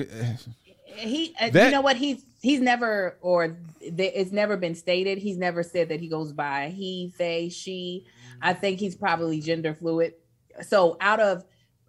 [0.97, 1.97] He, uh, That- you know what?
[1.97, 5.19] He's he's never or th- it's never been stated.
[5.19, 8.07] He's never said that he goes by he, they, she.
[8.43, 10.15] I think he's probably gender fluid.
[10.63, 11.45] So out of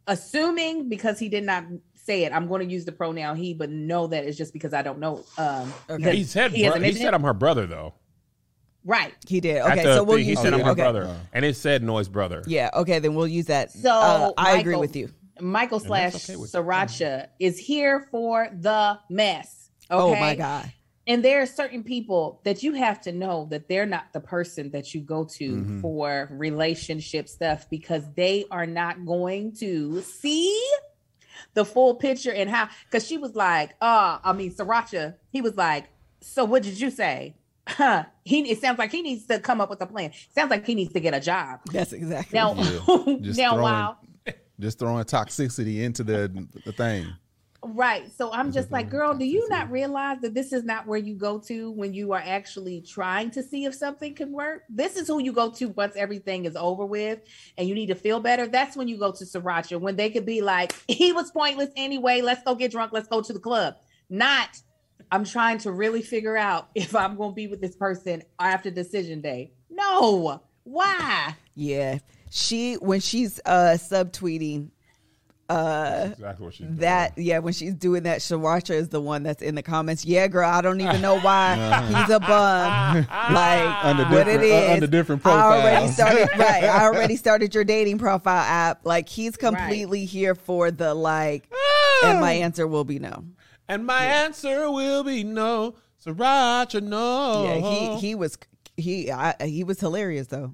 [0.08, 1.66] assuming because he did not
[1.96, 4.74] say it, I'm going to use the pronoun he, but know that it's just because
[4.74, 5.24] I don't know.
[5.38, 6.16] Um, Okay.
[6.16, 7.14] he said he bro- he said.
[7.14, 7.94] I'm her brother though.
[8.86, 9.14] right.
[9.28, 9.58] He did.
[9.62, 10.82] Okay, so we'll thing, he use said I'm her okay.
[10.84, 12.44] brother, and it said Noi's brother.
[12.48, 12.70] Yeah.
[12.74, 13.72] Okay, then we'll use that.
[13.72, 15.10] So Uh, I agree with you.
[15.42, 19.70] Michael And slash okay with Sriracha is here for the mess.
[19.90, 20.00] Okay?
[20.02, 20.72] Oh my god.
[21.10, 24.72] And there are certain people that you have to know that they're not the person
[24.72, 25.82] that you go to Mhm.
[25.82, 30.62] for relationship stuff because they are not going to see
[31.54, 35.56] the full picture and how because she was like, uh, I mean Sriracha, he was
[35.56, 35.86] like,
[36.20, 37.36] So what did you say?
[37.68, 38.06] Huh.
[38.26, 40.12] He it sounds like he needs to come up with a plan.
[40.36, 41.60] Sounds like he needs to get a job.
[41.72, 42.38] That's exactly.
[42.38, 42.64] Now, Yeah.
[43.18, 43.98] Now throwing- while
[44.60, 47.08] Just throwing toxicity into the the thing.
[47.64, 48.12] Right.
[48.16, 50.86] So I'm Is just like, the girl, do you not realize that this is not
[50.86, 54.64] where you go to when you are actually trying to see if something can work?
[54.70, 57.20] This is who you go to once everything is over with
[57.58, 58.48] and you need to feel better.
[58.48, 62.22] That's when you go to Sriracha when they could be like, he was pointless anyway.
[62.22, 62.94] Let's go get drunk.
[62.94, 63.76] Let's go to the club.
[64.10, 64.62] Not,
[65.12, 68.70] I'm trying to really figure out if I'm going to be with this person after
[68.70, 69.52] decision day.
[69.70, 70.42] No.
[70.64, 71.36] Why?
[71.56, 72.00] Yeah.
[72.30, 74.70] She when she's uh subtweeting
[75.50, 76.80] uh Exactly what she said.
[76.80, 80.04] that yeah when she's doing that Shawacha is the one that's in the comments.
[80.06, 81.56] Yeah girl I don't even know why.
[81.88, 83.08] He's a bum.
[83.34, 84.70] Like Under what it different- uh, is.
[84.72, 88.82] under different I already started right I already started your dating profile app.
[88.86, 91.50] Like he's completely here for the like
[92.04, 93.24] and my answer will be no.
[93.70, 95.76] And my answer will be no.
[96.06, 97.44] Sriracha, no.
[97.44, 98.38] yeah he he was
[98.76, 100.54] he I, he was hilarious though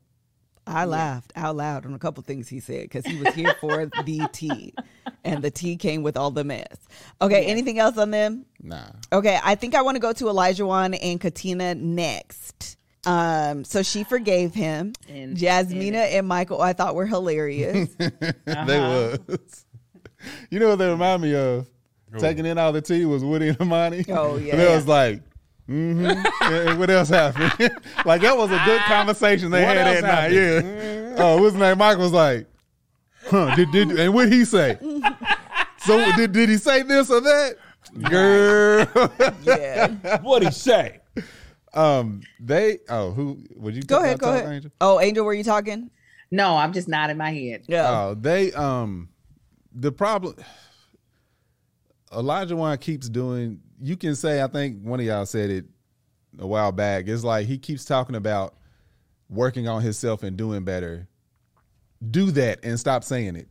[0.66, 3.86] I laughed out loud on a couple things he said because he was here for
[3.86, 4.74] the tea,
[5.24, 6.78] and the tea came with all the mess.
[7.22, 8.46] Okay, anything else on them?
[8.62, 8.86] Nah.
[9.12, 12.78] Okay, I think I want to go to Olajuwon and Katina next.
[13.06, 14.94] Um, so she forgave him.
[15.10, 17.90] And- Jasmina and Michael, I thought were hilarious.
[18.00, 18.10] They
[18.48, 19.18] Uh-huh.
[19.28, 19.66] was.
[20.50, 21.68] You know what they remind me of?
[22.18, 24.06] Taking in all the tea was Woody and Amani.
[24.10, 24.54] Oh, yeah.
[24.54, 25.22] And it was like,
[25.70, 26.78] mm-hmm.
[26.80, 27.52] what else happened?
[28.06, 30.32] like that was a good conversation they What had else that night.
[30.32, 31.18] happened?
[31.18, 31.24] Yeah.
[31.24, 31.78] Oh, what's his name?
[31.78, 32.48] Mike was like,
[33.28, 33.56] huh?
[33.56, 34.78] Did, did and what he say?
[35.80, 37.56] so did did he say this or that?
[38.10, 38.88] Girl.
[39.44, 40.20] yeah.
[40.22, 41.00] What'd he say?
[41.74, 42.22] um.
[42.40, 42.80] They.
[42.90, 43.44] Oh, who?
[43.56, 44.54] Would you Go ahead, go talk, ahead.
[44.54, 44.72] Angel?
[44.82, 45.90] Oh, Angel, were you talking?
[46.32, 47.64] No, I'm just nodding my head.
[47.68, 47.90] Yeah.
[47.90, 49.10] Oh, they um
[49.72, 50.36] the problem
[52.12, 55.66] Olajuwon keeps doing you can say I think one of y'all said it
[56.40, 57.08] a while back.
[57.08, 58.56] It's like he keeps talking about
[59.30, 61.08] working on himself and doing better
[62.12, 63.48] do that and stop saying it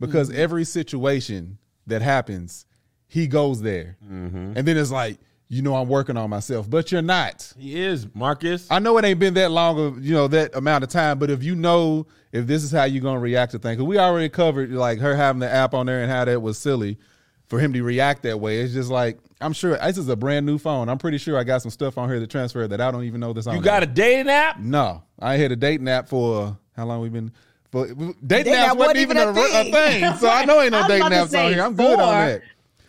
[0.00, 0.40] because mm-hmm.
[0.40, 2.66] every situation that happens,
[3.06, 4.54] he goes there, mm-hmm.
[4.56, 7.52] and then it's like, you know, I'm working on myself, but you're not.
[7.56, 8.66] He is Marcus.
[8.70, 11.30] I know it ain't been that long of you know that amount of time, but
[11.30, 14.72] if you know if this is how you're gonna react to things, we already covered
[14.72, 16.98] like her having the app on there and how that was silly
[17.46, 18.60] for him to react that way.
[18.60, 20.88] It's just like I'm sure this is a brand new phone.
[20.88, 23.20] I'm pretty sure I got some stuff on here to transfer that I don't even
[23.20, 23.54] know this on.
[23.56, 24.58] you got a dating app?
[24.58, 25.02] no?
[25.18, 27.32] I ain't had a dating app for how long we been.
[27.70, 29.72] For dating Dating apps app wasn't even a, a thing.
[29.72, 31.62] thing, so I know ain't I no was dating apps on here.
[31.62, 32.42] I'm good on that.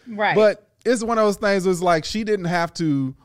[0.08, 0.36] Right.
[0.36, 1.66] But it's one of those things.
[1.66, 3.16] Was like she didn't have to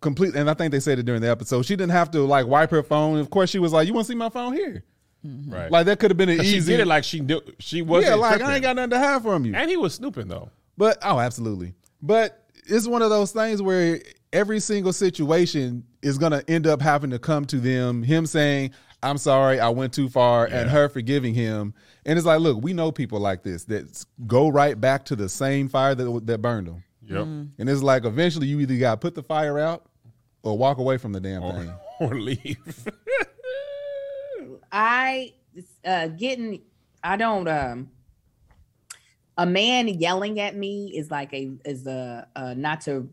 [0.00, 1.64] complete, and I think they said it during the episode.
[1.66, 3.18] She didn't have to like wipe her phone.
[3.18, 4.84] Of course, she was like, "You want to see my phone here?"
[5.26, 5.52] Mm-hmm.
[5.52, 5.70] Right.
[5.70, 6.60] Like that could have been an 'Cause easy.
[6.60, 8.10] she did it like she do, she wasn't.
[8.10, 8.46] yeah, like tripping.
[8.46, 9.54] I ain't got nothing to hide from you.
[9.54, 10.50] And he was snooping though.
[10.76, 11.74] But oh, absolutely.
[12.02, 14.00] But it's one of those things where
[14.32, 18.02] every single situation is gonna end up having to come to them.
[18.02, 21.72] Him saying, "I'm sorry, I went too far," and her forgiving him.
[22.04, 25.28] And it's like, look, we know people like this that go right back to the
[25.28, 26.84] same fire that that burned them.
[27.06, 27.18] Yep.
[27.18, 27.42] Mm-hmm.
[27.58, 29.86] And it's like eventually you either got to put the fire out
[30.42, 31.72] or walk away from the damn thing.
[32.00, 32.58] Or leave.
[34.74, 35.32] I
[35.84, 36.62] uh getting
[37.02, 37.90] I don't um
[39.38, 43.08] a man yelling at me is like a is a uh, not to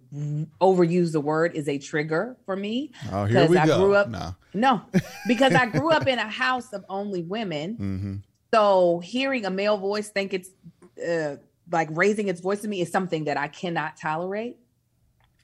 [0.59, 3.77] overuse the word is a trigger for me Oh, here we I go.
[3.77, 4.33] grew up Nah.
[4.53, 4.81] no
[5.27, 8.15] because I grew up in a house of only women hmm
[8.53, 10.49] so hearing a male voice think it's
[11.07, 11.37] uh,
[11.71, 14.57] like raising its voice to me is something that I cannot tolerate.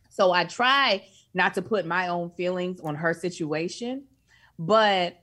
[0.09, 4.03] So I try not to put my own feelings on her situation,
[4.59, 5.15] but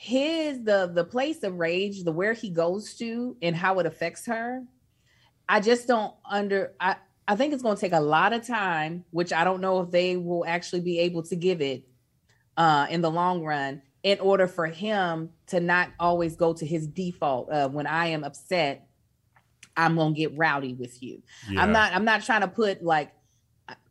[0.00, 4.26] his the the place of rage, the where he goes to and how it affects
[4.26, 4.62] her,
[5.48, 9.04] I just don't under I I think it's going to take a lot of time,
[9.10, 11.82] which I don't know if they will actually be able to give it
[12.56, 16.86] uh in the long run in order for him to not always go to his
[16.86, 18.86] default uh, when I am upset,
[19.76, 21.22] I'm gonna get rowdy with you.
[21.50, 21.62] Yeah.
[21.62, 21.92] I'm not.
[21.92, 23.10] I'm not trying to put like.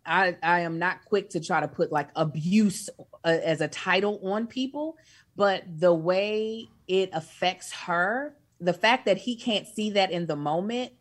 [0.05, 2.89] I I am not quick to try to put like abuse
[3.25, 4.95] uh, as a title on people,
[5.37, 10.35] but the way it affects her, the fact that he can't see that in the
[10.35, 10.91] moment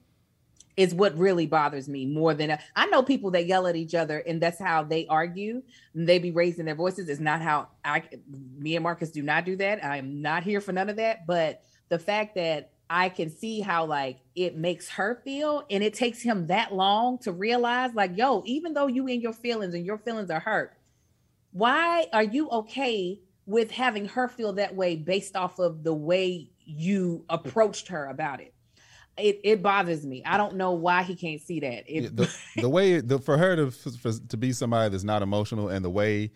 [0.77, 4.19] is what really bothers me more than I know people that yell at each other
[4.19, 5.63] and that's how they argue
[5.95, 8.03] they be raising their voices is not how I
[8.59, 9.83] me and Marcus do not do that.
[9.83, 13.61] I am not here for none of that, but the fact that I can see
[13.61, 18.19] how like it makes her feel and it takes him that long to realize like
[18.19, 20.77] yo, even though you in your feelings and your feelings are hurt,
[21.53, 26.51] why are you okay with having her feel that way based off of the way
[26.65, 28.53] you approached her about it?
[29.17, 30.23] It it bothers me.
[30.25, 31.85] I don't know why he can't see that.
[31.87, 35.23] It, Yeah, the, the way the, for her to for, to be somebody that's not
[35.23, 36.33] emotional and the way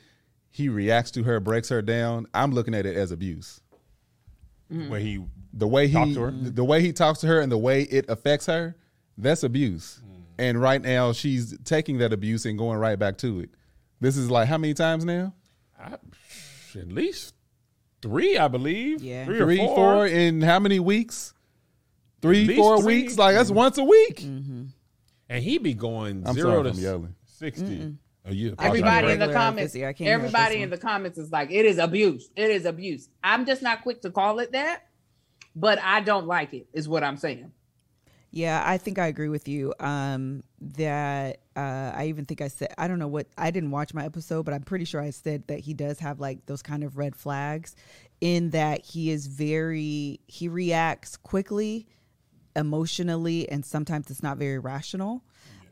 [0.51, 2.27] he reacts to her breaks her down.
[2.35, 3.61] I'm looking at it as abuse.
[4.73, 4.88] Mm-hmm.
[4.88, 6.31] Where he The way he to her?
[6.31, 8.77] the way he talks to her and the way it affects her,
[9.18, 10.01] that's abuse.
[10.03, 10.23] Mm.
[10.38, 13.51] And right now she's taking that abuse and going right back to it.
[14.01, 15.35] This is like how many times now?
[15.79, 15.96] I,
[16.76, 17.35] at least
[18.02, 19.02] three, I believe.
[19.02, 19.24] Yeah.
[19.24, 19.76] three or four.
[19.76, 21.35] four in how many weeks?
[22.22, 23.16] Three, four weeks.
[23.16, 24.20] Like that's once a week.
[24.20, 24.64] Mm-hmm.
[25.28, 27.14] and he be going I'm zero sorry to if I'm yelling.
[27.26, 31.50] 60 Oh, you everybody in the comments, I can't everybody in the comments is like,
[31.50, 32.28] it is abuse.
[32.37, 33.09] It is abuse.
[33.24, 34.88] I'm just not quick to call it that,
[35.56, 37.50] but I don't like it, is what I'm saying.
[38.33, 39.75] Yeah, I think I agree with you.
[39.81, 43.93] Um, that uh, I even think I said I don't know what I didn't watch
[43.93, 46.85] my episode, but I'm pretty sure I said that he does have like those kind
[46.85, 47.75] of red flags,
[48.21, 51.88] in that he is very he reacts quickly,
[52.55, 55.25] emotionally, and sometimes it's not very rational.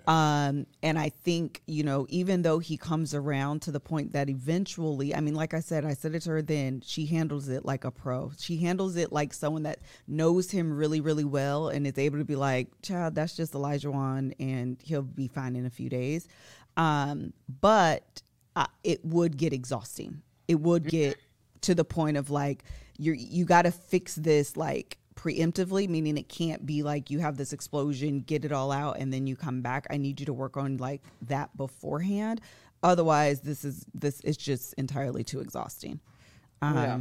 [0.08, 4.30] Um, and I think, you know, even though he comes around to the point that
[4.30, 7.66] eventually, I mean, like I said, I said it to her then, she handles it
[7.66, 8.32] like a pro.
[8.38, 12.24] She handles it like someone that knows him really, really well and is able to
[12.24, 16.26] be like, child, that's just Olajuwon and he'll be fine in a few days.
[16.78, 18.22] Um, but
[18.56, 20.22] uh, it would get exhausting.
[20.48, 21.18] It would get
[21.62, 22.64] to the point of like,
[22.96, 27.36] you're, you got to fix this like preemptively, meaning it can't be like you have
[27.36, 29.86] this explosion, get it all out, and then you come back.
[29.90, 32.40] I need you to work on like that beforehand.
[32.84, 35.98] Otherwise, this is this is just entirely too exhausting.
[36.62, 36.98] Um, Yeah.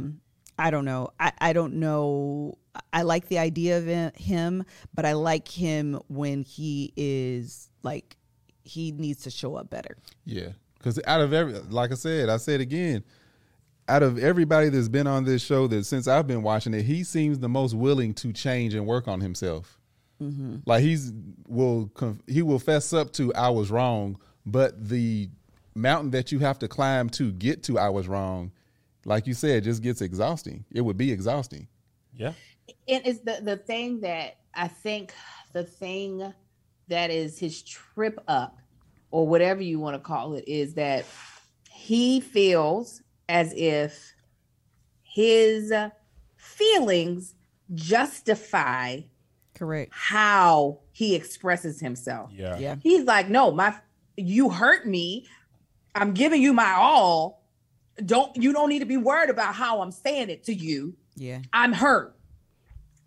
[0.60, 1.10] I don't know.
[1.20, 2.58] I, I don't know.
[2.92, 8.16] I like the idea of him, but I like him when he is like
[8.64, 9.96] he needs to show up better.
[10.24, 13.04] Yeah, because out of every, like I said, I said again,
[13.88, 17.02] out of everybody that's been on this show, that since I've been watching it, he
[17.04, 19.78] seems the most willing to change and work on himself.
[20.22, 20.56] Mm-hmm.
[20.66, 21.12] Like he's
[21.46, 21.90] will
[22.26, 25.30] he will fess up to I was wrong, but the
[25.74, 28.52] mountain that you have to climb to get to I was wrong,
[29.04, 30.64] like you said, just gets exhausting.
[30.72, 31.68] It would be exhausting.
[32.14, 32.32] Yeah.
[32.88, 35.14] And it's the the thing that I think
[35.52, 36.32] the thing
[36.88, 38.58] that is his trip up
[39.10, 41.04] or whatever you want to call it is that
[41.70, 44.14] he feels as if
[45.02, 45.72] his
[46.36, 47.34] feelings
[47.74, 49.00] justify
[49.54, 49.92] Correct.
[49.92, 52.30] how he expresses himself.
[52.32, 52.58] Yeah.
[52.58, 52.76] Yeah.
[52.82, 53.74] He's like, no, my
[54.16, 55.26] you hurt me.
[55.94, 57.42] I'm giving you my all.
[58.04, 60.94] Don't you don't need to be worried about how I'm saying it to you.
[61.16, 61.40] Yeah.
[61.52, 62.14] I'm hurt.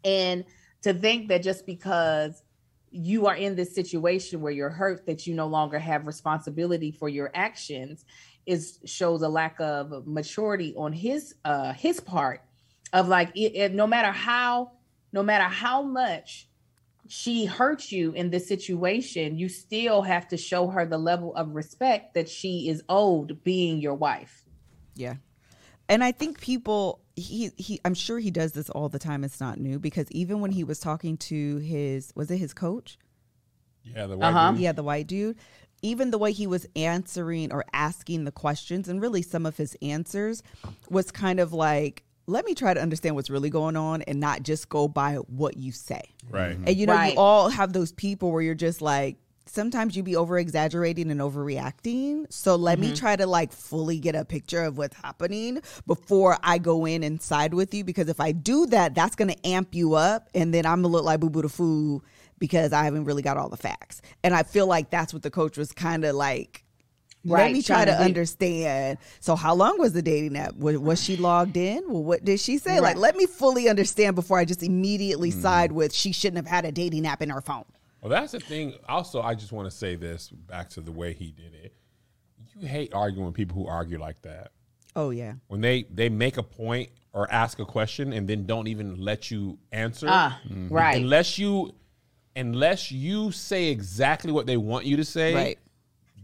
[0.03, 0.45] And
[0.81, 2.43] to think that just because
[2.91, 7.07] you are in this situation where you're hurt that you no longer have responsibility for
[7.07, 8.03] your actions
[8.45, 12.41] is shows a lack of maturity on his uh his part
[12.93, 14.71] of like it, it- no matter how
[15.13, 16.47] no matter how much
[17.07, 21.53] she hurts you in this situation you still have to show her the level of
[21.55, 24.45] respect that she is owed being your wife
[24.95, 25.15] Yeah.
[25.89, 29.25] And I think people he he I'm sure he does this all the time.
[29.25, 32.97] It's not new because even when he was talking to his was it his coach?
[33.83, 34.07] Yeah.
[34.07, 34.51] The white Uh-huh.
[34.51, 34.61] dude.
[34.61, 35.35] Yeah, the white dude.
[35.81, 39.75] Even the way he was answering or asking the questions and really some of his
[39.81, 40.43] answers
[40.89, 44.43] was kind of like let me try to understand what's really going on and not
[44.43, 46.01] just go by what you say.
[46.29, 46.51] Right.
[46.51, 47.13] And you know, Right.
[47.13, 51.19] you all have those people where you're just like, sometimes you be over exaggerating and
[51.19, 52.31] overreacting.
[52.31, 52.95] So let me mm-hmm.
[52.95, 57.21] try to like fully get a picture of what's happening before I go in and
[57.21, 57.83] side with you.
[57.83, 60.29] Because if I do that, that's going to amp you up.
[60.33, 62.03] And then I'm going to look like Boo Boo the Fool
[62.41, 64.01] because I haven't really got all the facts.
[64.23, 66.65] And I feel like that's what the coach was kind of like.
[67.23, 68.97] Let me try to to understand.
[69.19, 70.55] So, how long was the dating app?
[70.57, 71.83] Was, was she logged in?
[71.87, 72.79] Well, what did she say?
[72.79, 76.65] Like, let me fully understand before I just immediately side with she shouldn't have had
[76.65, 77.65] a dating app in her phone.
[78.01, 78.73] Well, that's the thing.
[78.89, 81.75] Also, I just want to say this back to the way he did it.
[82.59, 84.51] You hate arguing with people who argue like that.
[84.95, 88.67] Oh yeah, When they they make a point or ask a question and then don't
[88.67, 90.07] even let you answer.
[90.09, 91.73] ah right Unless you
[92.35, 95.59] unless you say exactly what they want you to say, right,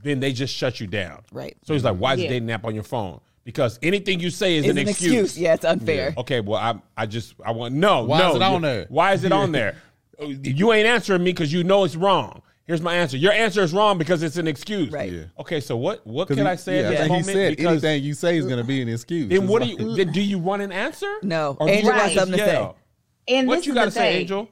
[0.04, 1.24] then they just shut you down.
[1.32, 1.56] right.
[1.64, 2.28] So he's like, "Why is Yeah.
[2.28, 5.12] the dating app on your phone?" Because anything you say is It's an, an excuse.
[5.14, 5.38] excuse.
[5.40, 6.14] Yeah, it's unfair.
[6.18, 8.04] Okay, well, I I just I want no.
[8.04, 8.86] Why no, is it on there?
[8.90, 9.76] Why is it on there?
[10.20, 12.42] You ain't answering me because you know it's wrong.
[12.66, 13.16] Here's my answer.
[13.18, 14.90] Your answer is wrong because it's an excuse.
[14.90, 15.12] Right.
[15.12, 15.24] Yeah.
[15.40, 17.28] Okay, so what what 'Cause can he- I say yeah, at this moment?
[17.28, 19.30] He said because anything you say is going to be an excuse.
[19.30, 21.14] then It's what do you then do you want an answer?
[21.22, 21.56] No.
[21.60, 22.70] Or Angel you wants something to say.
[23.28, 24.18] and What this you got to say.
[24.22, 24.50] Angel?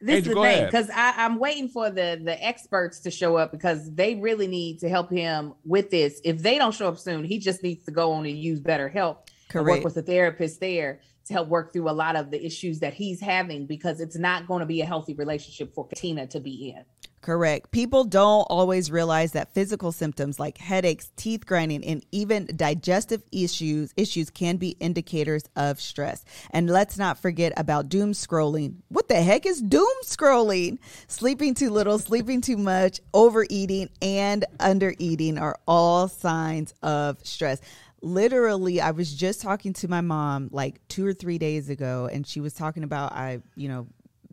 [0.00, 3.52] This Angel, is the thing because I'm waiting for the the experts to show up
[3.52, 6.20] because they really need to help him with this.
[6.24, 9.18] If they don't show up soon, he just needs to go on and use BetterHelp.
[9.50, 9.68] Correct.
[9.68, 12.94] Work with a therapist there to help work through a lot of the issues that
[12.94, 16.70] he's having because it's not going to be a healthy relationship for Tina to be
[16.70, 16.84] in.
[17.22, 17.70] Correct.
[17.70, 23.92] People don't always realize that physical symptoms like headaches, teeth grinding, and even digestive issues
[23.96, 26.24] issues can be indicators of stress.
[26.50, 28.76] And let's not forget about doom scrolling.
[28.88, 30.78] What the heck is doom scrolling?
[31.08, 37.60] Sleeping too little, sleeping too much, overeating, and undereating are all signs of stress
[38.02, 42.26] literally i was just talking to my mom like two or three days ago and
[42.26, 43.86] she was talking about i you know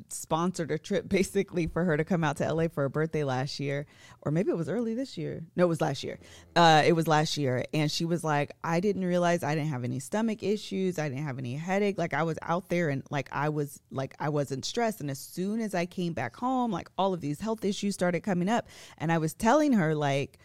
[0.10, 3.60] sponsored a trip basically for her to come out to LA for her birthday last
[3.60, 3.86] year,
[4.22, 5.44] or maybe it was early this year.
[5.56, 6.20] No, it was last year.
[6.56, 9.84] Uh, it was last year, and she was like, "I didn't realize I didn't have
[9.84, 11.00] any stomach issues.
[11.00, 11.98] I didn't have any headache.
[11.98, 15.02] Like I was out there and like I was like I wasn't stressed.
[15.02, 18.22] And as soon as I came back home, like all of these health issues started
[18.22, 18.68] coming up,
[18.98, 20.40] and I was telling her like."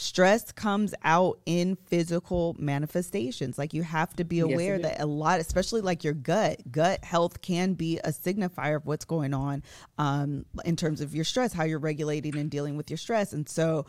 [0.00, 4.82] Stress comes out in physical manifestations like you have to be aware is.
[4.82, 9.04] that a lot especially like your gut gut health can be a signifier of what's
[9.04, 9.60] going on
[9.98, 13.48] um, in terms of your stress how you're regulating and dealing with your stress and
[13.48, 13.86] so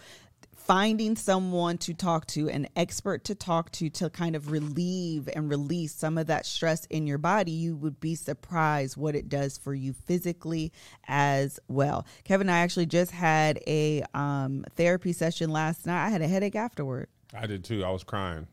[0.55, 5.49] finding someone to talk to an expert to talk to to kind of relieve and
[5.49, 9.57] release some of that stress in your body you would be surprised what it does
[9.57, 10.71] for you physically
[11.07, 16.21] as well kevin i actually just had a um, therapy session last night i had
[16.21, 17.83] a headache afterward I did too.
[17.83, 18.47] I was crying.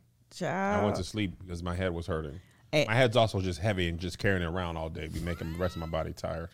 [0.81, 2.40] I went to sleep because my head was hurting.
[2.72, 2.85] Eh.
[2.87, 5.59] My head's also just heavy and just carrying it around all day, be making the
[5.59, 6.51] rest of my body tired.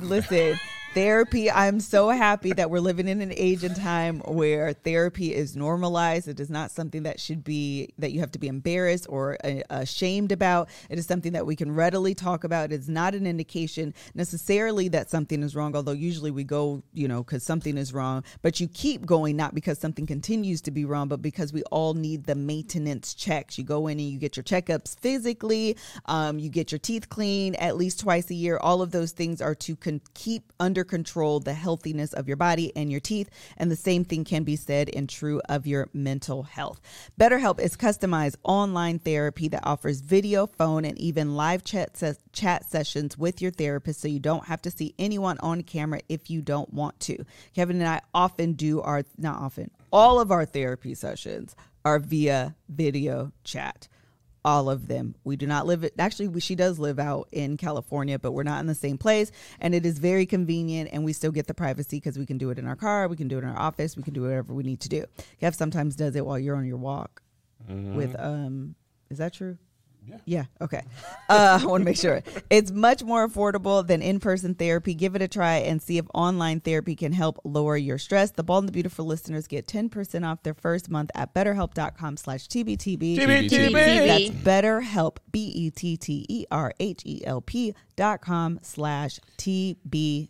[0.00, 0.58] Listen
[0.94, 5.56] therapy i'm so happy that we're living in an age and time where therapy is
[5.56, 6.28] normalized.
[6.28, 9.60] It is not something that should be that you have to be embarrassed or uh,
[9.70, 10.68] ashamed about.
[10.90, 12.72] It is something that we can readily talk about.
[12.72, 17.08] It is not an indication necessarily that something is wrong although usually we go you
[17.08, 18.24] know because something is wrong.
[18.42, 21.94] But you keep going not because something continues to be wrong but because we all
[21.94, 23.58] need the maintenance checks.
[23.58, 25.76] You go in and you get your checkups physically
[26.06, 29.42] um, you get your teeth cleaned at least twice a year all of those things
[29.42, 33.28] are to con- keep under control the healthiness of your body and your teeth.
[33.58, 36.80] And the same thing can be said and true of your mental health.
[37.20, 42.00] BetterHelp is customized online therapy that offers video, phone, and even live chat,
[42.32, 46.30] chat sessions with your therapist so you don't have to see anyone on camera if
[46.30, 47.24] you don't want to.
[47.54, 52.54] Kevin and I often do our, not often, all of our therapy sessions are via
[52.68, 53.88] video chat
[54.44, 55.14] all of them.
[55.24, 55.94] We do not live it.
[55.98, 59.30] actually we, she does live out in California, but we're not in the same place
[59.60, 62.50] and it is very convenient and we still get the privacy because we can do
[62.50, 64.54] it in our car, we can do it in our office, we can do whatever
[64.54, 65.04] we need to do.
[65.42, 67.22] Kev sometimes does it while you're on your walk
[67.96, 68.74] with um
[69.10, 69.58] is that true?
[70.08, 70.16] Yeah.
[70.24, 70.44] Yeah.
[70.60, 70.82] Okay.
[71.30, 74.94] Uh, I want to make sure it's much more affordable than in-person therapy.
[74.94, 78.30] Give it a try and see if online therapy can help lower your stress.
[78.30, 82.48] The Bald and the Beautiful listeners get 10% off their first month at betterhelp.com slash
[82.48, 83.18] TBTB.
[83.18, 83.72] TBTB.
[84.06, 89.20] That's BetterHelp, B E T T E R H E L P dot com slash
[89.36, 90.28] TB.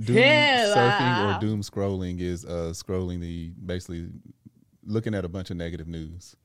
[0.00, 4.08] Doom surfing or doom scrolling is uh scrolling the basically
[4.84, 6.36] looking at a bunch of negative news.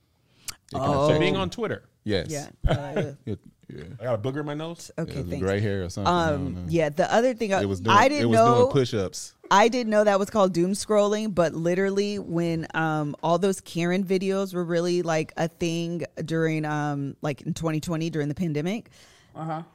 [0.76, 1.04] It kinda Oh.
[1.06, 1.40] affects Being you.
[1.40, 1.84] on Twitter.
[2.04, 2.24] Yeah.
[2.28, 3.84] yes, Uh, It- yeah.
[4.02, 4.92] I got a booger in my nose.
[5.00, 5.44] okay, It was thanks.
[5.46, 6.12] gray hair or something.
[6.14, 6.62] I don't Um, know.
[6.68, 9.34] yeah, the other thing It was doing, I didn't it was know doing push-ups.
[9.50, 14.04] I didn't know that was called doom scrolling, but literally when um all those Karen
[14.04, 18.90] videos were really like a thing during um like in 2020 during the pandemic,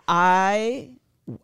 [0.07, 0.91] I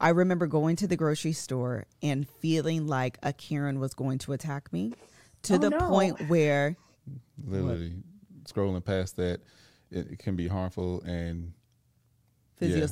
[0.00, 4.32] I remember going to the grocery store and feeling like a Karen was going to
[4.32, 4.94] attack me
[5.42, 5.78] to Oh, the no.
[5.88, 6.76] point where
[7.46, 7.92] Literally
[8.44, 9.40] scrolling past that,
[9.90, 11.52] it, it can be harmful and
[12.56, 12.86] physio Yeah.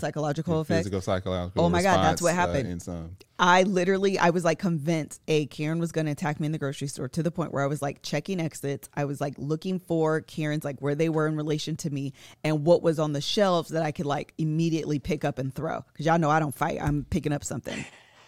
[0.61, 0.80] effects.
[0.80, 1.64] physical psychological.
[1.64, 2.82] Oh my God, that's what response, uh, happened.
[2.82, 3.16] some.
[3.38, 6.59] I literally, I was like convinced a Karen was going to attack me in the
[6.59, 8.88] grocery store to the point where I was like checking exits.
[8.94, 12.12] I was like looking for Karens, like where they were in relation to me
[12.44, 15.84] and what was on the shelves that I could like immediately pick up and throw.
[15.96, 16.78] Cause y'all know I don't fight.
[16.82, 17.84] I'm picking up something.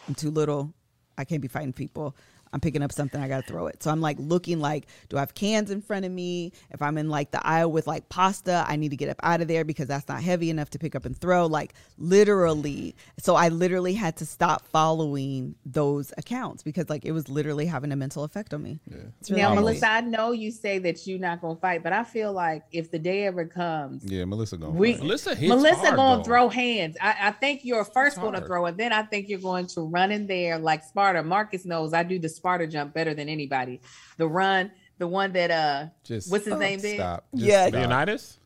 [0.08, 0.72] I'm too little.
[1.18, 2.16] I can't be fighting people.
[2.54, 3.82] I'm picking up something, I gotta throw it.
[3.82, 6.52] So I'm like looking like, do I have cans in front of me?
[6.70, 9.40] If I'm in like the aisle with like pasta, I need to get up out
[9.40, 11.46] of there because that's not heavy enough to pick up and throw.
[11.46, 12.94] Like literally.
[13.18, 17.90] So I literally had to stop following those accounts because like it was literally having
[17.90, 18.78] a mental effect on me.
[19.20, 19.62] It's really now, ugly.
[19.64, 22.90] Melissa, I know you say that you're not gonna fight, but I feel like if
[22.92, 24.76] the day ever comes, Yeah, Melissa going.
[24.76, 26.22] We- to Melissa hits Melissa hard, gonna though.
[26.22, 26.96] throw hands.
[27.00, 30.12] I, I think you're first gonna throw, and then I think you're going to run
[30.12, 31.22] in there like Sparta.
[31.24, 33.80] Marcus knows I do the Sparta jump better than anybody.
[34.18, 36.78] The run, the one that uh, Just what's his name?
[36.78, 37.24] Did Stop.
[37.34, 37.62] Just Yeah.
[37.68, 37.74] stop.
[37.78, 38.38] Leonidas.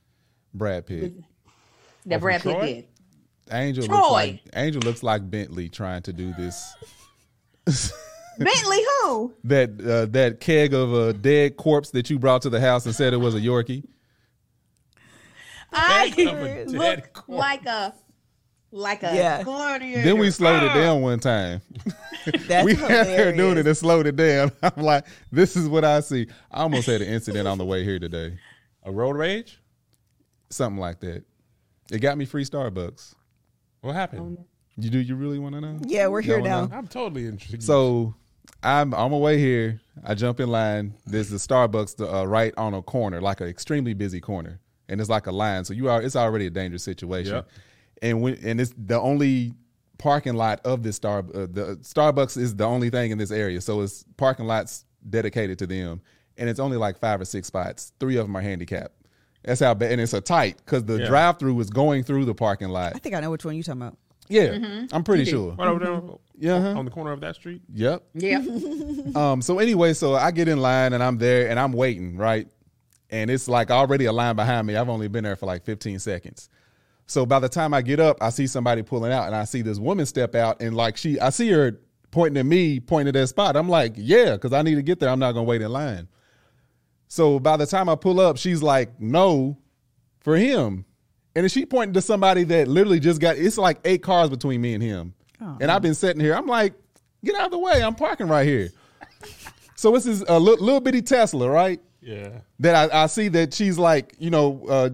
[0.54, 1.14] Brad Pitt.
[2.06, 2.86] that Oh, Brad Pitt did.
[3.50, 3.96] Angel Troy.
[3.96, 6.74] looks like Angel looks like Bentley trying to do this.
[8.38, 9.34] Bentley, who?
[9.42, 12.94] That uh, that keg of a dead corpse that you brought to the house and
[12.94, 13.82] said it was a Yorkie.
[15.72, 17.28] I Keg a look corpse.
[17.28, 17.92] like a
[18.70, 19.42] like a Yeah.
[20.04, 20.74] Then we slowed it Ah!
[20.74, 21.62] down one time.
[22.46, 24.52] That's we had her doing it and slowed it down.
[24.62, 26.26] I'm like, this is what I see.
[26.50, 28.38] I almost had an incident on the way here today.
[28.84, 29.60] A road rage.
[30.50, 31.24] Something like that.
[31.90, 33.14] It got me free Starbucks.
[33.80, 34.38] What happened?
[34.76, 35.78] You do you really want to know?
[35.82, 36.66] Yeah, we're here now.
[36.66, 36.76] know?
[36.76, 37.62] I'm totally interested.
[37.62, 38.14] So
[38.62, 39.80] I'm on my way here.
[40.04, 40.94] I jump in line.
[41.06, 45.10] There's the Starbucks uh, right on a corner, like an extremely busy corner, and it's
[45.10, 45.64] like a line.
[45.64, 47.34] So you are it's already a dangerous situation.
[47.34, 47.48] Yep.
[48.02, 49.54] And when and it's the only
[49.98, 51.18] parking lot of this star.
[51.20, 55.58] Uh, the Starbucks is the only thing in this area, so it's parking lots dedicated
[55.58, 56.00] to them,
[56.36, 57.92] and it's only like five or six spots.
[58.00, 58.94] Three of them are handicapped.
[59.44, 61.06] That's how bad, and it's a tight because the Yeah.
[61.06, 62.94] drive-through is going through the parking lot.
[62.94, 63.96] I think I know which one you're talking about.
[64.30, 65.54] Yeah, I'm pretty sure.
[65.54, 66.02] right over there,
[66.36, 66.78] Yeah, uh-huh.
[66.78, 67.62] on the corner of that street.
[67.72, 68.02] Yep.
[68.14, 68.44] Yeah.
[69.14, 72.46] Um, so anyway, so I get in line and I'm there and I'm waiting, right?
[73.08, 74.76] And it's like already a line behind me.
[74.76, 76.50] I've only been there for like 15 seconds.
[77.08, 79.62] So by the time I get up, I see somebody pulling out and I see
[79.62, 81.80] this woman step out and like she I see her
[82.10, 83.56] pointing at me, pointing at that spot.
[83.56, 85.08] I'm like, yeah, because I need to get there.
[85.08, 86.06] I'm not gonna wait in line.
[87.08, 89.56] So by the time I pull up, she's like, no,
[90.20, 90.84] for him.
[91.34, 94.60] And then she pointing to somebody that literally just got it's like eight cars between
[94.60, 95.14] me and him.
[95.60, 96.34] And I've been sitting here.
[96.34, 96.74] I'm like,
[97.24, 97.82] get out of the way.
[97.82, 98.70] I'm parking right here.
[99.76, 101.80] So this is a little, little bitty Tesla, right?
[102.00, 102.40] Yeah.
[102.58, 104.90] That I, I see that she's like, you know, uh,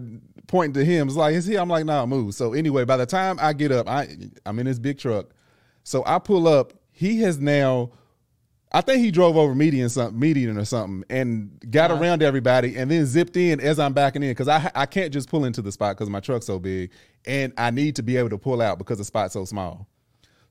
[0.47, 1.07] pointing to him.
[1.07, 1.55] It's like, is he?
[1.57, 2.35] I'm like, nah, move.
[2.35, 4.07] So anyway, by the time I get up, I
[4.45, 5.27] I'm in this big truck.
[5.83, 6.73] So I pull up.
[6.91, 7.91] He has now,
[8.71, 12.89] I think he drove over median something, median or something, and got around everybody, and
[12.89, 15.71] then zipped in as I'm backing in because I I can't just pull into the
[15.71, 16.91] spot because my truck's so big,
[17.25, 19.87] and I need to be able to pull out because the spot's so small.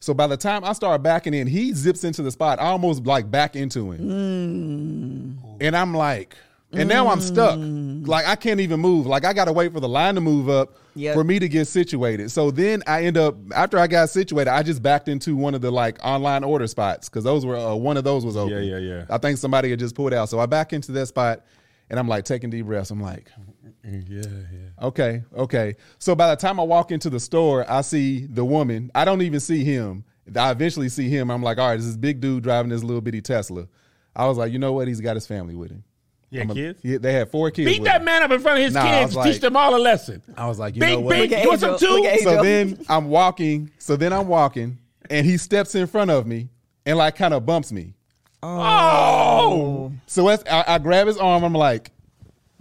[0.00, 2.60] So by the time I start backing in, he zips into the spot.
[2.60, 5.38] I almost like back into him.
[5.38, 5.56] Hmm.
[5.62, 6.36] And I'm like,
[6.76, 7.58] And now I'm stuck.
[7.58, 8.06] Mm.
[8.06, 9.06] Like I can't even move.
[9.06, 11.14] Like I got to wait for the line to move up Yep.
[11.14, 12.30] for me to get situated.
[12.30, 15.60] So then I end up after I got situated, I just backed into one of
[15.60, 18.62] the like online order spots because those were uh, one of those was open.
[18.62, 19.04] Yeah, yeah, yeah.
[19.10, 20.28] I think somebody had just pulled out.
[20.28, 21.40] So I back into that spot,
[21.90, 22.92] and I'm like taking deep breaths.
[22.92, 23.28] I'm like,
[23.82, 24.86] Yeah, yeah.
[24.86, 25.74] Okay, okay.
[25.98, 28.90] So by the time I walk into the store, I see the woman.
[28.94, 30.04] I don't even see him.
[30.36, 31.30] I eventually see him.
[31.30, 33.66] I'm like, all right, this is big dude driving this little bitty Tesla.
[34.16, 34.86] I was like, you know what?
[34.88, 35.82] He's got his family with him.
[36.34, 36.80] Yeah, I'm a- kids.
[36.82, 37.70] he- they had four kids.
[37.70, 38.04] Beat with that him.
[38.04, 39.14] man up in front of his Nah, kids.
[39.16, 40.22] was teach them all a lesson.
[40.36, 41.10] I was like, you know what?
[41.10, 41.30] big.
[41.30, 42.02] Look at You want some Angel.
[42.02, 42.18] too?
[42.22, 43.70] So then I'm walking.
[43.78, 44.78] So then I'm walking,
[45.10, 46.48] and he steps in front of me
[46.86, 47.94] and like kind of bumps me.
[48.42, 51.90] Oh, So as I, I grab his arm, I'm like,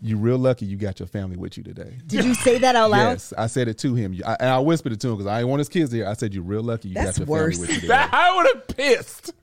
[0.02, 2.92] "You real lucky you got your family with you today." Did you say that out
[2.92, 3.10] loud?
[3.12, 5.38] Yes, I said it to him, I, and I whispered it to him because I
[5.40, 6.08] didn't want his kids there.
[6.08, 7.56] I said, "You real lucky you That's got your worse.
[7.58, 9.34] family with you that today." I would have pissed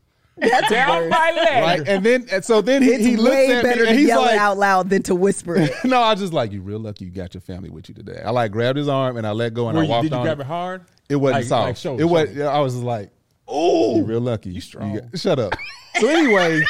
[0.70, 1.11] down worse.
[1.11, 1.62] my leg.
[1.62, 3.91] right, and then and so then he, It's he looks way at better me to
[3.91, 5.72] and he's yell like, it out loud than to whisper it.
[5.85, 8.31] "No, I just like you real lucky you got your family with you today." I
[8.31, 10.22] like grabbed his arm and I let go and Were I you- walked did you
[10.22, 10.85] grab it hard?
[11.09, 11.66] It wasn't Like- soft.
[11.66, 12.35] like show- it show was.
[12.35, 12.43] me.
[12.43, 13.11] I was just like,
[13.49, 14.95] Oh, "You real lucky." You strong.
[14.95, 15.53] got- shut up.
[16.01, 16.62] So anyway,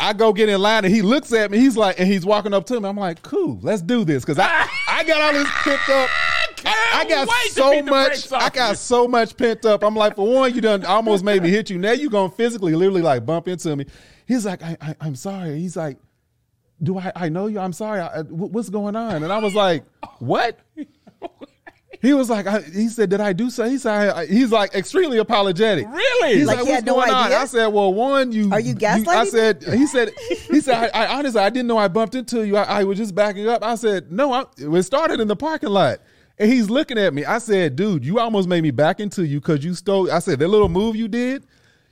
[0.00, 1.58] I go get in line and he looks at me.
[1.58, 2.88] He's like, and he's walking up to me.
[2.88, 6.08] I'm like, "Cool, let's do this," because I I got all this picked up.
[6.66, 8.32] I, I got so much.
[8.32, 8.76] I got you.
[8.76, 9.82] so much pent up.
[9.84, 11.78] I'm like, for one, you done almost made me hit you.
[11.78, 13.86] Now you gonna physically, literally, like bump into me.
[14.26, 15.58] He's like, I, I, I'm sorry.
[15.58, 15.98] He's like,
[16.82, 17.12] Do I?
[17.14, 17.60] I know you.
[17.60, 18.00] I'm sorry.
[18.00, 19.22] I, what's going on?
[19.22, 19.84] And I was like,
[20.18, 20.58] What?
[22.02, 23.66] He was like, I, he said, did I do so?
[23.68, 25.86] He said, I, I- he's like extremely apologetic.
[25.88, 26.34] Really?
[26.36, 27.32] He's Like like, he what's had no going on?
[27.32, 30.12] I said, well, one, you Are you I said, he said,
[30.50, 32.56] he said, I, I honestly, I didn't know I bumped into you.
[32.58, 33.62] I, I was just backing up.
[33.64, 36.00] I said, no, I, it started in the parking lot.
[36.38, 37.24] And he's looking at me.
[37.24, 40.10] I said, dude, you almost made me back into you because you stole.
[40.10, 41.46] I said, that little move you did,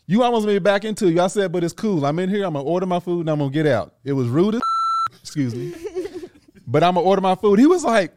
[0.07, 1.21] you almost made me back into you.
[1.21, 2.05] I said, but it's cool.
[2.05, 2.45] I'm in here.
[2.45, 3.95] I'm going to order my food and I'm going to get out.
[4.05, 4.61] It was rude as
[5.23, 5.75] excuse me.
[6.67, 7.59] but I'm gonna order my food.
[7.59, 8.15] He was like,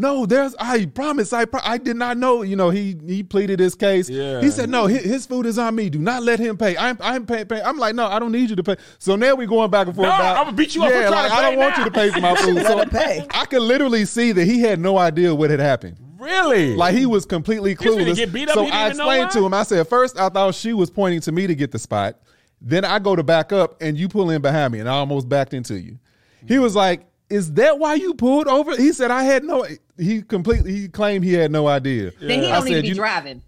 [0.00, 0.54] "No, there's.
[0.58, 1.32] I promise.
[1.32, 2.42] I pro- I did not know.
[2.42, 4.08] You know, he he pleaded his case.
[4.08, 4.40] Yeah.
[4.40, 5.90] He said, "No, his, his food is on me.
[5.90, 6.76] Do not let him pay.
[6.76, 7.46] I'm I'm paying.
[7.46, 7.60] Pay.
[7.62, 8.76] I'm like, no, I don't need you to pay.
[8.98, 10.08] So now we're going back and forth.
[10.08, 11.90] No, about, I'ma beat you up for Yeah, like, I don't pay want you to
[11.90, 12.62] pay for my food.
[12.66, 13.26] so pay.
[13.30, 15.96] I could literally see that he had no idea what had happened.
[16.18, 16.76] Really?
[16.76, 18.48] Like he was completely He was finna clueless.
[18.48, 19.54] up, so I explained to him.
[19.54, 22.16] I said, first I thought she was pointing to me to get the spot.
[22.60, 25.28] Then I go to back up and you pull in behind me and I almost
[25.30, 25.98] backed into you.
[26.46, 29.66] He was like, "Is that why you pulled over?" He said, "I had no."
[29.96, 32.12] He completely he claimed he had no idea.
[32.20, 33.42] Then he don't need said, to be driving.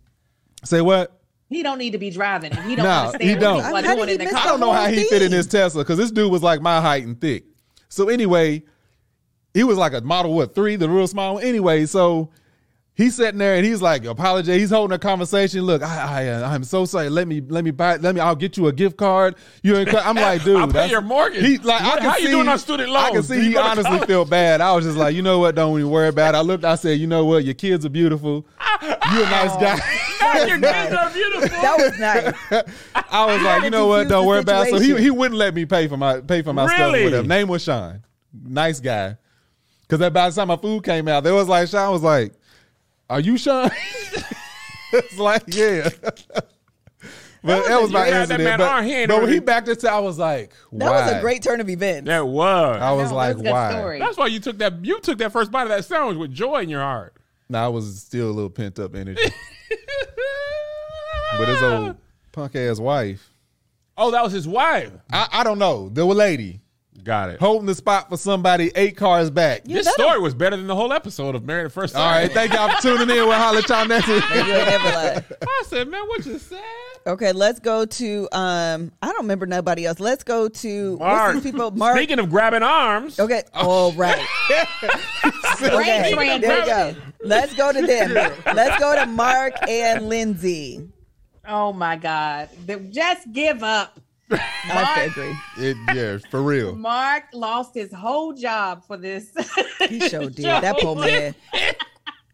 [0.65, 1.19] Say what?
[1.49, 2.53] He don't need to be driving.
[2.53, 3.57] He don't Nah, understand he don't.
[3.57, 4.41] people How are doing he in the car.
[4.41, 5.37] I don't know how he whole fit in thing.
[5.37, 7.45] his Tesla because this dude was like my height and thick.
[7.91, 8.63] So anyway,
[9.53, 11.45] he was like a model what three, the real small one.
[11.45, 12.31] Anyway, so
[12.95, 14.61] he's sitting there and he's like apologize.
[14.61, 15.63] He's holding a conversation.
[15.63, 17.09] Look, I, I uh, I'm so sorry.
[17.09, 17.97] Let me let me buy.
[17.97, 18.21] Let me.
[18.21, 19.35] I'll get you a gift card.
[19.63, 19.77] You.
[19.77, 21.45] ain't- I'm like, dude, I'll pay that's- your mortgage.
[21.45, 23.07] He like I can how you see, doing on student loans?
[23.07, 24.07] I can see you he honestly college?
[24.09, 24.61] felt bad.
[24.61, 25.55] I was just like, you know what?
[25.55, 26.39] Don't even worry about it.
[26.39, 26.65] I looked.
[26.65, 27.45] I said, you know what?
[27.45, 28.47] Your kids are beautiful.
[28.83, 29.79] You're a nice guy.
[30.23, 31.49] Now your kids are beautiful.
[31.49, 32.65] That was nice.
[33.11, 34.09] I was like, you know what?
[34.09, 34.71] Don't the worry about it.
[34.71, 36.79] So he he wouldn't let me pay for my pay for my stuff.
[36.79, 37.05] Really?
[37.05, 37.27] With him.
[37.29, 38.03] Name was Sean.
[38.33, 39.17] Nice guy.
[39.83, 42.33] Because by the time my food came out, they was like Sean was like,
[43.13, 43.71] "Are you Sean?"
[44.93, 45.89] it's like, yeah.
[47.45, 49.41] But that was my You had that man But, hand but when he already.
[49.41, 52.07] backed into, I was like, That was a great turn of events.
[52.07, 52.79] That was.
[52.81, 53.71] I was No, like, that's a good why?
[53.73, 53.99] story.
[53.99, 54.85] That's why you took that.
[54.85, 57.17] You took that first bite of that sandwich with joy in your heart.
[57.49, 59.21] No, I was still a little pent up energy.
[61.39, 61.97] but his old
[62.31, 63.29] punk ass wife,
[63.97, 64.93] Oh, that was his wife.
[65.13, 66.61] I, I don't know, the lady
[67.05, 67.41] Got it.
[67.41, 69.65] holding the spot for somebody eight cars back.
[69.65, 72.01] This that'll- story was better than the whole episode of Married at First Sight.
[72.01, 74.23] All right, thank y'all for tuning in with Holla Tom next week.
[74.31, 75.25] You ain't never lied.
[75.43, 76.63] I said, man, what you said?
[77.05, 79.99] Okay, let's go to um I don't remember nobody else.
[79.99, 81.35] Let's go to Mark.
[81.35, 81.73] what's these people?
[81.73, 81.97] Mark.
[81.97, 83.43] Speaking of grabbing arms, Okay.
[83.55, 84.25] All right.
[85.63, 86.15] Okay.
[86.15, 86.95] There we go.
[87.25, 88.15] Let's go to them.
[88.55, 90.89] Let's go to Mark and Lindsay.
[91.47, 92.49] Oh my God.
[92.91, 94.01] Just give up.
[94.33, 95.37] I agree.
[95.57, 96.75] It, yeah, for real.
[96.75, 99.33] Mark lost his whole job for this.
[99.89, 100.45] He sure did.
[100.45, 101.35] That poor man.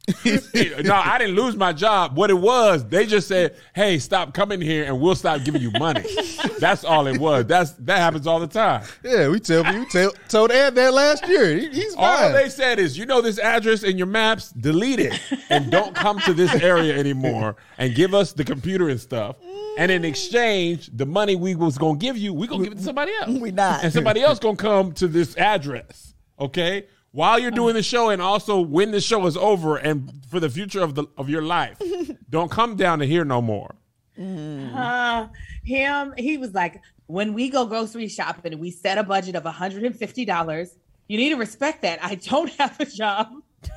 [0.85, 2.17] no, I didn't lose my job.
[2.17, 5.71] What it was, they just said, "Hey, stop coming here, and we'll stop giving you
[5.73, 6.05] money."
[6.59, 7.47] That's all it was.
[7.47, 8.85] That's that happens all the time.
[9.05, 11.57] Yeah, we tell you tell, told Ed that last year.
[11.57, 15.21] He- he's All they said is, you know, this address in your maps, delete it,
[15.51, 19.37] and don't come to this area anymore, and give us the computer and stuff.
[19.79, 22.83] And in exchange, the money we was gonna give you, we gonna give it to
[22.83, 23.39] somebody else.
[23.39, 23.85] We not.
[23.85, 26.15] and somebody else gonna come to this address.
[26.41, 30.41] Okay, while you're doing the show, and also when the show is over, and for
[30.41, 31.81] the future of the of your life,
[32.31, 33.75] don't come down to here no more.
[34.19, 35.29] Uh,
[35.65, 39.45] him, he was like, when we go grocery shopping and we set a budget of
[39.45, 40.69] $150,
[41.09, 41.99] you need to respect that.
[42.05, 43.29] I don't have a job.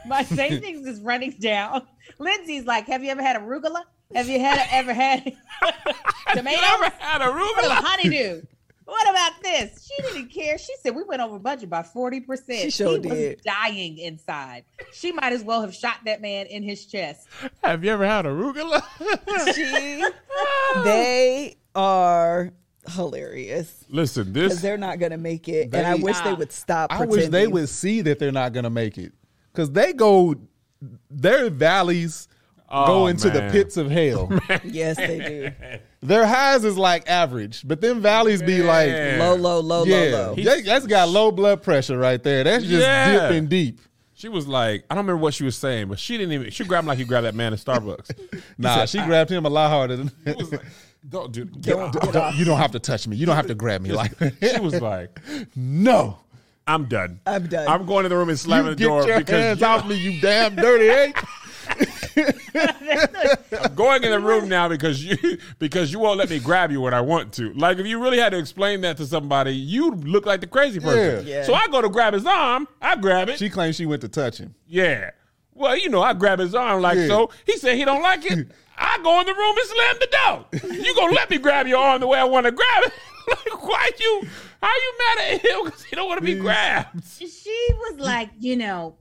[0.08, 1.86] My savings is running down.
[2.20, 3.84] Lindsay's like, have you ever had arugula?
[4.16, 5.24] Have you had ever had
[6.34, 6.62] tomatoes?
[6.62, 7.84] Never had a What arugula.
[7.84, 8.42] honeydew?
[8.92, 9.88] What about this?
[9.90, 10.58] She didn't care.
[10.58, 12.26] She said we went over budget by 40%.
[12.64, 13.36] She sure he did.
[13.38, 14.66] was dying inside.
[14.92, 17.26] She might as well have shot that man in his chest.
[17.64, 18.84] Have you ever had arugula?
[19.56, 20.04] She,
[20.84, 22.52] they are
[22.90, 26.92] hilarious Listen, this they're not gonna make it, and I They- wish they would stop.
[26.92, 27.18] I Pretending.
[27.22, 29.14] wish they would see that they're not going to make it
[29.54, 30.36] because they go,
[31.10, 32.28] their valleys
[32.74, 34.32] Oh, go into the pits of hell.
[34.64, 35.78] Yes, they do.
[36.08, 39.20] their highs is like average, but them valleys be like, Man.
[39.20, 40.36] Low, low, low, yeah, low, low.
[40.36, 42.44] that- that's got low blood pressure right there.
[42.46, 43.28] That's just Yeah.
[43.28, 43.82] dipping deep.
[44.14, 46.50] she was like, I don't remember what she was saying, but she didn't even.
[46.52, 48.12] She grabbed him like you grabbed that man at Starbucks.
[48.58, 50.12] Nah, she grabbed him a lot harder than.
[50.26, 50.62] It like,
[51.10, 51.46] don't do.
[51.46, 53.16] Don't- don't- you don't have to touch me.
[53.18, 55.20] You don't have to grab me like She was like,
[55.56, 56.20] no.
[56.68, 57.20] I'm done.
[57.26, 57.68] I'm done.
[57.68, 59.66] I'm going to the room and slamming You the door get your because hands you
[59.66, 61.18] off me, you damn dirty ape.
[62.56, 65.18] I'm going in the room now because you
[65.60, 67.54] because you won't let me grab you when I want to.
[67.54, 70.80] Like if you really had to explain that to somebody, you look like the crazy
[70.80, 71.26] person.
[71.26, 71.38] Yeah.
[71.40, 71.44] Yeah.
[71.44, 73.40] So I go to grab his arm, I grab it.
[73.40, 74.56] She claims she went to touch him.
[74.68, 75.12] yeah.
[75.54, 77.08] Well, you know, I grab his arm like Yeah.
[77.08, 77.30] so.
[77.46, 78.48] He said he don't like it.
[78.78, 80.08] I go in the room and slam the
[80.72, 80.74] door.
[80.84, 82.94] You gonna let me grab your arm the way I want to grab it?
[83.28, 84.28] like why you?
[84.64, 87.04] How you mad at him because he don't want to be grabbed?
[87.06, 87.46] She
[87.78, 88.96] was like, you know,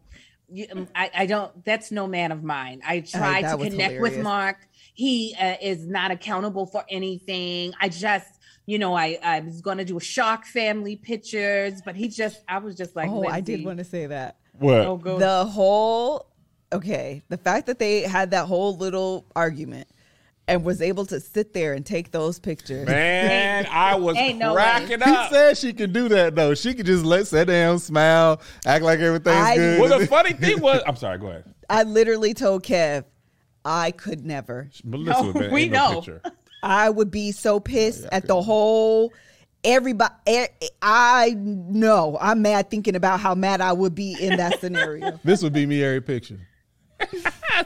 [0.53, 2.81] you, um, I, I don't, that's no man of mine.
[2.87, 4.19] I tried that to was connect with.
[4.19, 4.57] Mark.
[4.95, 7.73] He uh, is not accountable for anything.
[7.81, 8.29] I just,
[8.67, 12.43] you know, I, I was going to do a shock family pictures, but he just,
[12.49, 14.37] I was just like, oh, I did want to say that.
[14.59, 14.75] What?
[14.75, 15.19] Oh.
[15.19, 16.31] The whole
[16.73, 19.89] okay, the fact that they had that whole little argument
[20.51, 22.87] and was able to sit there and take those pictures.
[22.87, 24.63] Man, I was Ain't no way.
[24.63, 26.55] cracking He said she could do that though.
[26.55, 29.81] She could just let sit down, smile, act like everything's I- good.
[29.81, 31.19] well, the funny thing was, I'm sorry.
[31.19, 31.45] Go ahead.
[31.69, 33.05] I literally told Kev,
[33.65, 34.71] I could never.
[34.85, 35.95] Melissa No, would have we in no know.
[36.01, 36.23] picture.
[36.63, 39.13] I would be so pissed at the whole
[39.63, 40.15] everybody
[40.81, 45.21] i know I'm mad thinking about how mad I would be in that scenario.
[45.25, 46.39] this would be me every picture.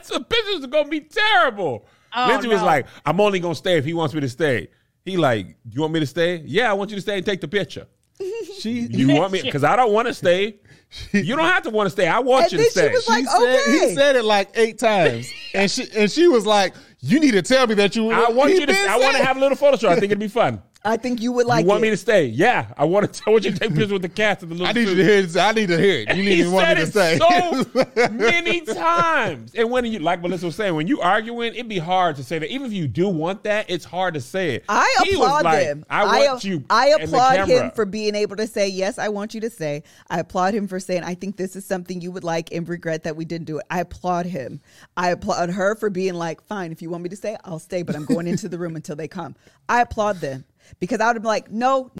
[0.01, 1.85] So pictures are gonna be terrible.
[2.15, 4.69] Oh, Lindsay was like, "I'm only gonna stay if he wants me to stay."
[5.03, 6.41] He like, "You want me to stay?
[6.45, 7.87] Yeah, I want you to stay and take the picture.
[8.59, 9.41] She You want me?
[9.41, 10.59] Because I don't want to stay.
[11.11, 12.07] You don't have to want to stay.
[12.07, 13.71] I want And you then to stay." she was like, He said, okay.
[13.89, 17.41] he said it like eight times, and she and she was like, "You need to
[17.41, 18.73] tell me that you." I want you to.
[18.73, 19.89] I want to have a little photo show.
[19.89, 20.61] I think it'd be fun.
[20.85, 21.81] I think you would like you want it.
[21.81, 22.25] me to stay?
[22.27, 23.23] Yeah, I want to.
[23.25, 24.67] I want you to take pictures with the cats and the little.
[24.67, 25.21] I need you to hear.
[25.23, 25.35] This.
[25.35, 26.15] I need to hear it.
[26.15, 28.05] You need he to want said me to it say.
[28.05, 29.53] so many times.
[29.55, 32.37] And when you, like Melissa was saying, when you arguing, it'd be hard to say
[32.37, 32.51] that.
[32.51, 34.65] Even if you do want that, it's hard to say it.
[34.69, 35.85] I He was applaud like, him.
[35.89, 36.63] I want you.
[36.69, 39.81] I applaud him for being able to say, Yes, I want you to say.
[40.09, 43.03] I applaud him for saying, I think this is something you would like and regret
[43.03, 43.65] that we didn't do it.
[43.71, 44.61] I applaud him.
[44.95, 47.81] I applaud her for being like, Fine, if you want me to stay, I'll stay,
[47.81, 49.35] but I'm going into the room until they come.
[49.67, 50.45] I applaud them
[50.79, 51.91] because I would have been like, No,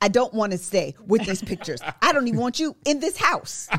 [0.00, 1.80] I don't want to stay with these pictures.
[2.02, 3.68] I don't even want you in this house.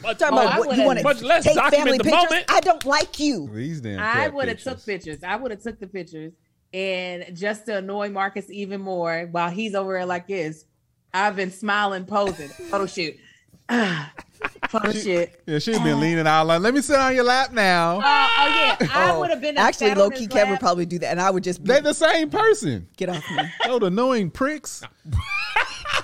[0.00, 2.04] Much, Talking Oh, about I what you would've- want to much less take family the
[2.04, 2.22] pictures.
[2.22, 2.44] moment.
[2.48, 3.48] I don't like you.
[3.52, 3.98] These damn.
[3.98, 5.24] I would have took pictures.
[5.24, 6.32] I would have took the pictures,
[6.72, 10.64] and just to annoy Marcus even more, while he's over there like this,
[11.12, 13.16] I've been smiling, posing, photo shoot,
[14.68, 15.30] photo shoot.
[15.46, 18.00] Yeah, she'd been leaning out like, "Let me sit on your lap now." Oh, oh
[18.00, 20.20] yeah, I Oh, would have been actually sat low key.
[20.20, 20.60] his Kev would lap.
[20.60, 22.88] probably do that, and I would just They're the same person.
[22.96, 23.42] get off me.
[23.66, 24.82] Those annoying pricks.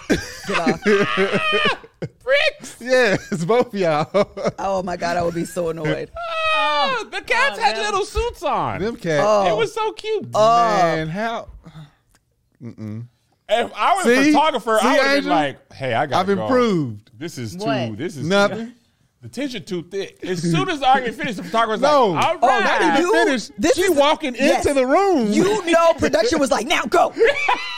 [0.09, 0.81] Get off.
[0.83, 2.77] bricks.
[2.81, 4.09] Yeah, it's both of y'all.
[4.59, 6.11] Oh my god, I would be so annoyed.
[6.55, 8.81] Ah, the cats Oh, had them- little suits on.
[8.81, 9.25] Them cats.
[9.27, 9.53] Oh.
[9.53, 10.33] It was so cute.
[10.33, 11.49] Man, how
[12.61, 15.31] if I was a photographer, See, I would have been Angel?
[15.31, 17.08] like, "Hey, I got I've improved.
[17.19, 17.97] This is too.
[17.97, 18.73] This is Nothing.
[19.21, 20.21] The tension too thick.
[20.23, 22.11] As soon as the argument finished, the photographer's No.
[22.11, 23.51] like, "All Oh, not even You- finished.
[23.59, 24.65] this she is- walking yes.
[24.65, 25.33] into the room.
[25.33, 27.13] You know, production was like, now go.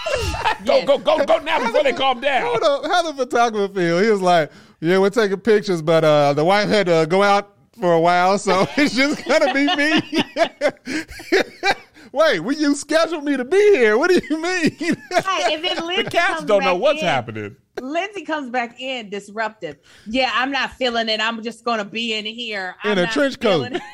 [0.66, 4.00] go, go, go, go now before they calm down." Hold up, how the photographer feel?
[4.00, 7.56] He was like, "Yeah, we're taking pictures, but uh, the wife had to go out
[7.80, 10.02] for a while, so it's just gonna be me."
[12.12, 13.96] Wait, will you schedule me to be here?
[13.96, 14.76] What do you mean?
[15.10, 17.06] Right, and then Lindsay The cats comes don't know what's in.
[17.06, 17.56] happening.
[17.80, 19.76] Lindsay comes back in disruptive.
[20.06, 21.20] Yeah, I'm not feeling it.
[21.20, 23.72] I'm just gonna be in here I'm In a trench coat.
[23.72, 23.82] it.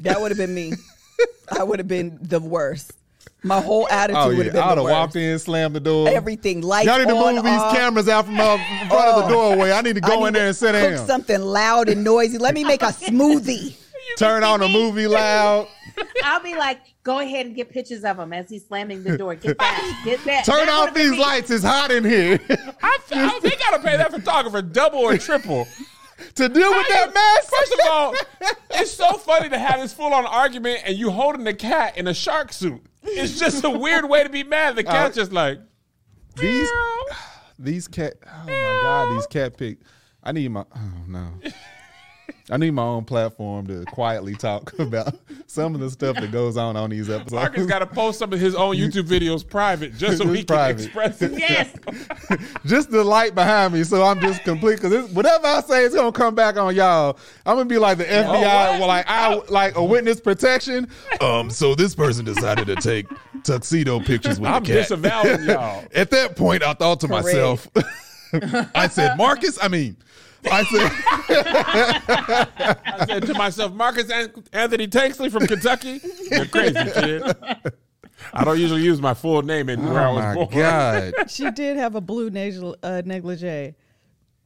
[0.00, 0.74] That would have been me.
[1.50, 2.92] I would have been the worst.
[3.42, 6.08] My whole attitude oh would have been I'd have walked in, slammed the door.
[6.08, 7.74] Everything lights Y'all need to on, move these off.
[7.74, 9.28] cameras out from, uh, from front of the Oh.
[9.28, 9.72] doorway.
[9.72, 11.06] I need to go need in there to and sit cook down.
[11.08, 12.38] something loud and noisy.
[12.38, 13.76] Let me make a smoothie.
[14.18, 15.66] Turn on a movie loud.
[16.24, 16.78] I'll be like,
[17.08, 19.34] go ahead and get pictures of him as he's slamming the door.
[19.34, 20.02] Get that.
[20.04, 20.44] Get that.
[20.44, 21.50] Turn That off would've been these lights.
[21.50, 22.38] It's hot in here.
[22.82, 25.66] I, I, they gotta pay that photographer double or triple.
[26.34, 27.48] to deal with that mess.
[27.48, 28.14] First of all,
[28.72, 32.08] it's so funny to have this full on argument and you holding the cat in
[32.08, 32.82] a shark suit.
[33.02, 34.76] It's just a weird way to be mad.
[34.76, 35.60] The uh, cat's just like
[36.36, 36.68] these
[37.58, 38.16] these cat.
[38.26, 39.78] Oh my god, these cat pic.
[40.22, 40.66] I need my.
[40.76, 41.30] Oh no.
[42.50, 45.14] I need my own platform to quietly talk about
[45.46, 47.32] some of the stuff that goes on on these episodes.
[47.32, 50.44] Marcus got to post some of his own YouTube videos private just so Just he
[50.44, 51.32] can express it.
[51.32, 51.74] Yes.
[52.66, 54.80] just the light behind me, so I'm just complete.
[54.80, 57.18] Because whatever I say, it's gonna come back on y'all.
[57.44, 58.80] I'm gonna be like the FBI, what?
[58.80, 60.88] well, like I like a witness protection.
[61.20, 63.06] Um, so this person decided to take
[63.42, 64.54] tuxedo pictures with me.
[64.54, 64.76] I'm the cat.
[64.76, 65.84] disavowing y'all.
[65.94, 67.68] At that point, I thought to myself,
[68.74, 69.58] I said, Marcus.
[69.62, 69.96] I mean,
[70.50, 70.90] I said,
[72.86, 74.10] I said to myself, Marcus
[74.52, 77.36] Anthony Tanksley from Kentucky, you're crazy, kid.
[78.32, 80.48] I don't usually use my full name in where I oh was my born.
[80.50, 81.12] god.
[81.28, 83.74] She did have a blue negli- uh, negligee.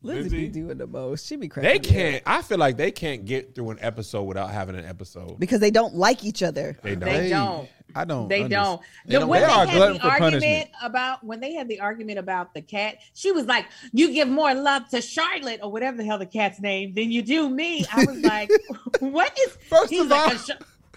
[0.04, 0.36] Lizzie, Lizzie?
[0.36, 1.26] be doing the most.
[1.26, 1.68] She be crazy.
[1.68, 2.22] They can't.
[2.26, 5.38] I feel like they can't get through an episode without having an episode.
[5.38, 6.76] because they don't like each other.
[6.82, 7.08] They don't.
[7.08, 7.68] They don't.
[7.94, 8.28] I don't.
[8.28, 8.50] They understand.
[8.50, 8.80] don't.
[9.06, 10.70] They The- don't- when they they, are had glutton the for argument punishment.
[10.82, 14.54] about when they had the argument about the cat, she was like, "You give more
[14.54, 18.04] love to Charlotte or whatever the hell the cat's name than you do me." I
[18.04, 18.50] was like,
[19.00, 20.50] "What is?" First he's of like, all- "'Cause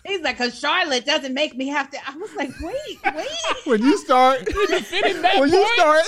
[0.05, 3.27] he's like, "Cause Charlotte doesn't make me have to." I was like, "Wait, wait."
[3.65, 6.05] When you start, when you start,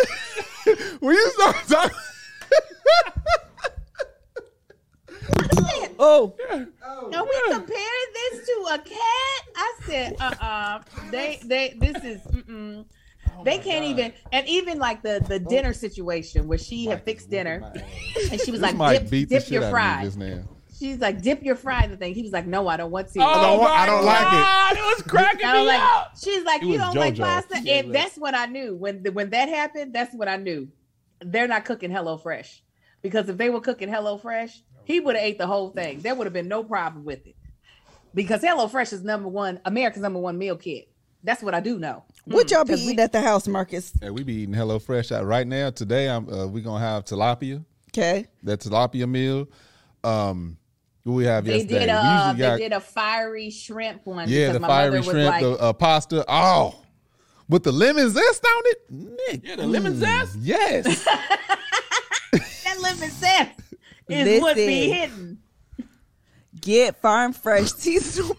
[1.00, 1.98] when you start talking.
[6.00, 6.36] Oh,
[7.10, 9.48] No, we compared this to a cat.
[9.56, 10.80] I said, uh, uh
[11.12, 12.86] they, they, this is, mm-mm.
[13.44, 17.72] they can't even, and even like the the dinner situation where she had fixed dinner,
[18.32, 20.44] and she was This like, dip, beat the dip your out of me fries.
[20.78, 22.14] She's like, dip your fry in the thing.
[22.14, 23.20] He was like, no, I don't want to.
[23.20, 24.32] Oh, don't want- I don't like it.
[24.32, 24.82] God, it.
[24.82, 26.12] was cracking I was me like, up.
[26.24, 27.24] she's like, It you don't like JoJo.
[27.24, 29.94] pasta, and that's what I knew when when that happened.
[29.94, 30.68] That's what I knew.
[31.20, 32.60] They're not cooking HelloFresh
[33.02, 36.00] because if they were cooking HelloFresh, he would have ate the whole thing.
[36.00, 37.36] There would have been no problem with it
[38.16, 40.88] because HelloFresh is number one, America's number one meal kit.
[41.26, 42.06] That's what I do know.
[42.24, 43.92] what y'all be 'Cause we- eating at the house, Marcus?
[44.02, 45.72] Hey, we be eating HelloFresh out right now.
[45.72, 47.66] Today, I'm uh, we gonna have tilapia.
[47.90, 48.28] Okay.
[48.44, 49.50] That tilapia meal.
[50.06, 50.58] Um,
[51.04, 51.80] what we have They yesterday.
[51.80, 54.30] did we a uh, usually got they did a fiery shrimp one.
[54.30, 56.24] yeah because the my fiery shrimp, like, the uh, pasta.
[56.30, 56.76] Oh,
[57.50, 58.78] with the lemon zest on it.
[58.90, 60.38] Nick, Yeah, the lemon mm, zest?
[60.40, 61.04] Yes.
[62.32, 63.52] that lemon zest
[64.10, 65.40] is what be hidden.
[66.60, 68.36] Get farm fresh seasonal.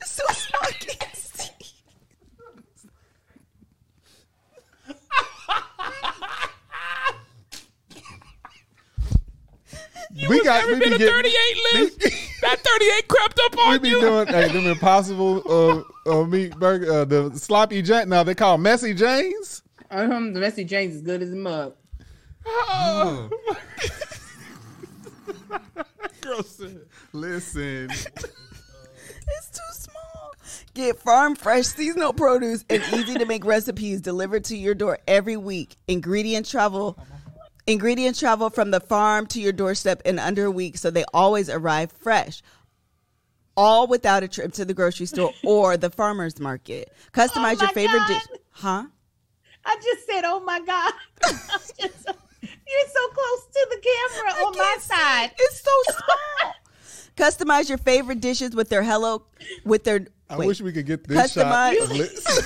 [0.00, 1.50] It's so small, I can't see.
[10.28, 12.28] we got Every we bit be of getting 38 lives.
[12.42, 14.00] that 38 crept up on we on be you.
[14.00, 15.42] doing hey, them impossible
[16.06, 18.08] uh, uh meat burger uh, the sloppy Jane.
[18.08, 19.62] Now they call 'em messy Janes.
[19.90, 21.74] Um, the Messy James is good as a mug.
[26.22, 26.80] Girl said.
[27.12, 30.34] Listen, It's too small.
[30.74, 35.36] Get farm fresh seasonal produce and easy to make recipes delivered to your door every
[35.36, 35.76] week.
[35.88, 36.98] Ingredient travel
[37.66, 41.48] ingredients travel from the farm to your doorstep in under a week so they always
[41.48, 42.42] arrive fresh.
[43.56, 46.92] All without a trip to the grocery store or the farmers market.
[47.12, 48.08] Customize Oh your favorite God.
[48.08, 48.22] dish.
[48.50, 48.84] Huh?
[49.64, 50.92] I just said, "Oh my God!"
[51.78, 51.78] Just-
[52.42, 55.30] you're so close to the camera on my side.
[55.38, 56.54] It's so small.
[57.16, 59.24] Customize your favorite dishes with their hello
[59.64, 60.46] with their I wait.
[60.46, 61.46] wish we could get this shot.
[61.76, 62.42] Customize- Of li-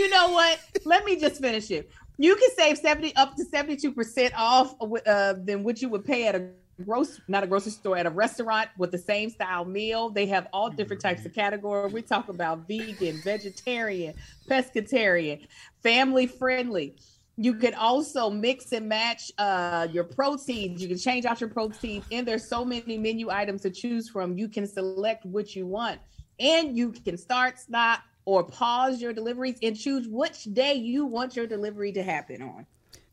[0.00, 0.58] You know what?
[0.86, 1.90] Let me just finish it.
[2.18, 6.04] You can save seventy up to seventy two percent off uh, than what you would
[6.04, 6.48] pay at a
[6.84, 10.10] gross, not a grocery store, at a restaurant with the same style meal.
[10.10, 11.92] They have all different types of categories.
[11.92, 14.14] We talk about vegan, vegetarian,
[14.48, 15.46] pescatarian,
[15.82, 16.96] family friendly.
[17.38, 20.80] You can also mix and match uh, your proteins.
[20.80, 24.38] You can change out your proteins, and there's so many menu items to choose from.
[24.38, 26.00] You can select what you want,
[26.40, 31.34] and you can start, stop, or pause your deliveries and choose which day you want
[31.36, 32.66] your delivery to happen on.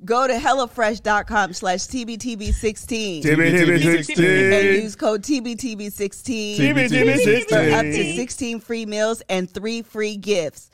[0.04, 4.52] Go to HelloFresh.com slash TBTB16 TBTB16.
[4.52, 7.48] and use code TBTB16 TBTB16.
[7.48, 10.70] for up to 16 free meals and three free gifts.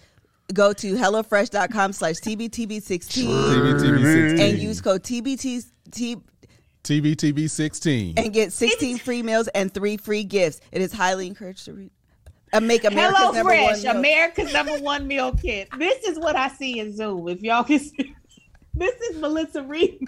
[0.52, 4.40] Go to HelloFresh.com slash TBTB16 TBTB16.
[4.40, 6.18] and use code TBT T-
[6.84, 8.18] TBTB16.
[8.18, 10.60] and get 16 free meals and three free gifts.
[10.72, 11.92] It is highly encouraged to read.
[12.52, 13.96] Uh, make America's Hello number Fresh, meal.
[13.98, 15.70] America's number one meal kit.
[15.78, 17.28] This is what I see in Zoom.
[17.28, 18.16] If y'all can see,
[18.74, 20.08] this is Melissa Reed.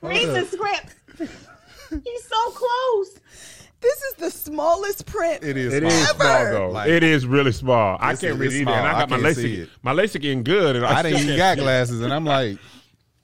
[0.00, 0.94] Read the script.
[2.04, 3.18] He's so close.
[3.80, 5.42] This is the smallest print.
[5.42, 5.74] It is.
[5.74, 6.26] It is small.
[6.26, 6.52] Ever.
[6.52, 6.70] though.
[6.70, 7.96] Like- it is really small.
[8.00, 8.70] I can't read it's it either.
[8.70, 8.86] And.
[8.86, 9.68] I got I my can't LASIK.
[9.82, 12.58] My LASIK getting good, and I, I didn't still even got glasses, and I'm like,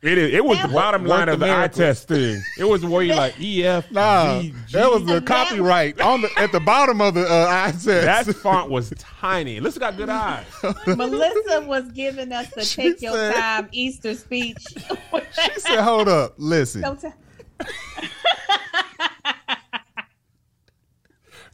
[0.00, 0.32] It is.
[0.32, 2.40] It was the bottom line of the the eye test thing.
[2.56, 4.54] It was where you like E F nah, G, G.
[4.72, 7.84] that was the copyright on the at the bottom of the uh, eye test.
[7.84, 9.58] That font was tiny.
[9.58, 10.46] Listen, got good eyes.
[10.86, 14.64] Melissa was giving us the She take your time Easter speech.
[14.70, 16.82] she said, "Hold up, listen."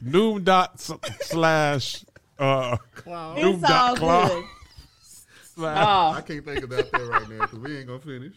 [0.03, 2.05] Noom dot slash
[2.37, 2.77] uh
[3.07, 4.43] Noom It's dot all
[5.55, 5.75] claw good.
[5.75, 8.33] slash Oh, can't think of that there right now because we ain't gonna finish.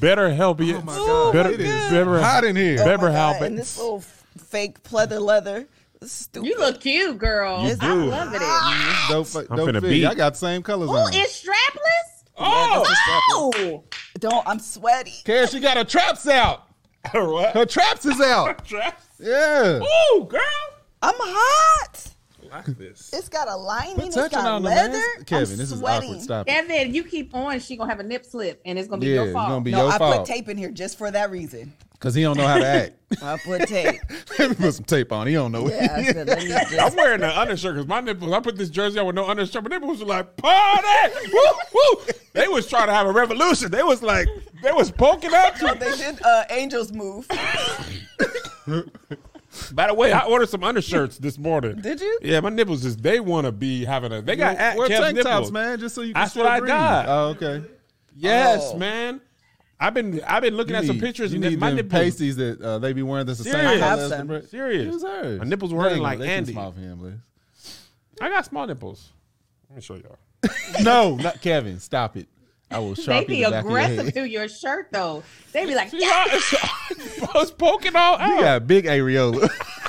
[0.00, 0.76] better help you.
[0.76, 2.78] Oh my God, better, it is better, hot in here.
[2.80, 4.00] Oh better God, help And this little
[4.38, 5.66] fake pleather leather.
[6.04, 6.48] Stupid.
[6.48, 7.62] you look cute, girl.
[7.64, 8.04] You I do.
[8.06, 8.40] love it.
[8.42, 9.06] Ah.
[9.08, 9.88] Dope, I'm dope finna fit.
[9.88, 10.04] beat.
[10.06, 11.10] I got the same colors Oh, on.
[11.14, 12.24] it's strapless.
[12.38, 12.84] Oh,
[13.30, 13.84] Oh,
[14.18, 14.44] Don't.
[14.48, 15.12] I'm sweaty.
[15.24, 16.66] Care, she got her traps out.
[17.12, 17.54] Her what?
[17.54, 18.64] Her traps is out.
[18.64, 19.04] Traps?
[19.20, 19.80] Yeah.
[20.14, 20.40] Ooh, girl.
[21.02, 22.11] I'm hot.
[22.52, 23.10] Like this.
[23.14, 23.94] It's got a lining.
[23.94, 24.92] Quit It's touching got on the leather.
[24.92, 25.24] man.
[25.24, 26.10] Kevin, I'm this is sweating.
[26.10, 26.22] awkward.
[26.22, 26.52] Stop it.
[26.52, 27.58] Evan, you keep on.
[27.60, 29.48] She gonna have a nip slip, and it's gonna be Yeah, your it's fault.
[29.48, 30.16] gonna be No, your I fault.
[30.18, 31.72] put tape in here just for that reason.
[31.98, 32.94] Cause he don't know how to act.
[33.22, 34.00] I put tape.
[34.38, 35.28] Let me put some tape on.
[35.28, 35.68] He don't know.
[35.68, 38.32] Yeah, I said, let me I'm wearing an undershirt because my nipples.
[38.32, 39.62] I put this jersey on with no undershirt.
[39.62, 41.40] My nipples were like party, woo
[41.72, 42.02] woo.
[42.32, 43.70] They was trying to have a revolution.
[43.70, 44.26] They was like
[44.64, 45.52] they was poking out.
[45.62, 47.28] Oh, they did uh, Angels move.
[49.72, 51.76] By the way, I ordered some undershirts this morning.
[51.80, 52.18] Did you?
[52.22, 52.96] Yeah, my nipples is.
[52.96, 54.22] They want to be having a.
[54.22, 55.32] They got at Wear Kev's tank nipples.
[55.32, 56.24] tops, man, just so you can see.
[56.24, 56.68] That's what I breathe.
[56.68, 57.08] got.
[57.08, 57.62] Oh, okay.
[58.16, 58.78] Yes, Oh.
[58.78, 59.20] man.
[59.78, 61.76] I've been I've been looking You at some need- pictures You and need my them
[61.76, 61.90] nipples.
[61.92, 63.26] pasties that uh, they be wearing.
[63.26, 63.72] That's the same Serious.
[63.80, 64.42] color I have as the some.
[64.48, 64.92] Serious.
[64.94, 65.38] Use hers.
[65.40, 66.52] My nipples were They hurting like gonna- they Andy.
[66.52, 67.22] small for him,
[68.20, 69.10] I got small nipples.
[69.68, 70.18] Let me show y'all.
[70.82, 71.80] no, not Kevin.
[71.80, 72.28] Stop it.
[72.72, 74.14] I will They sharpie be the back of your aggressive head.
[74.14, 75.22] through your shirt, though.
[75.52, 78.28] They be like, See how it's, I was poking all out.
[78.36, 79.48] You got big areola.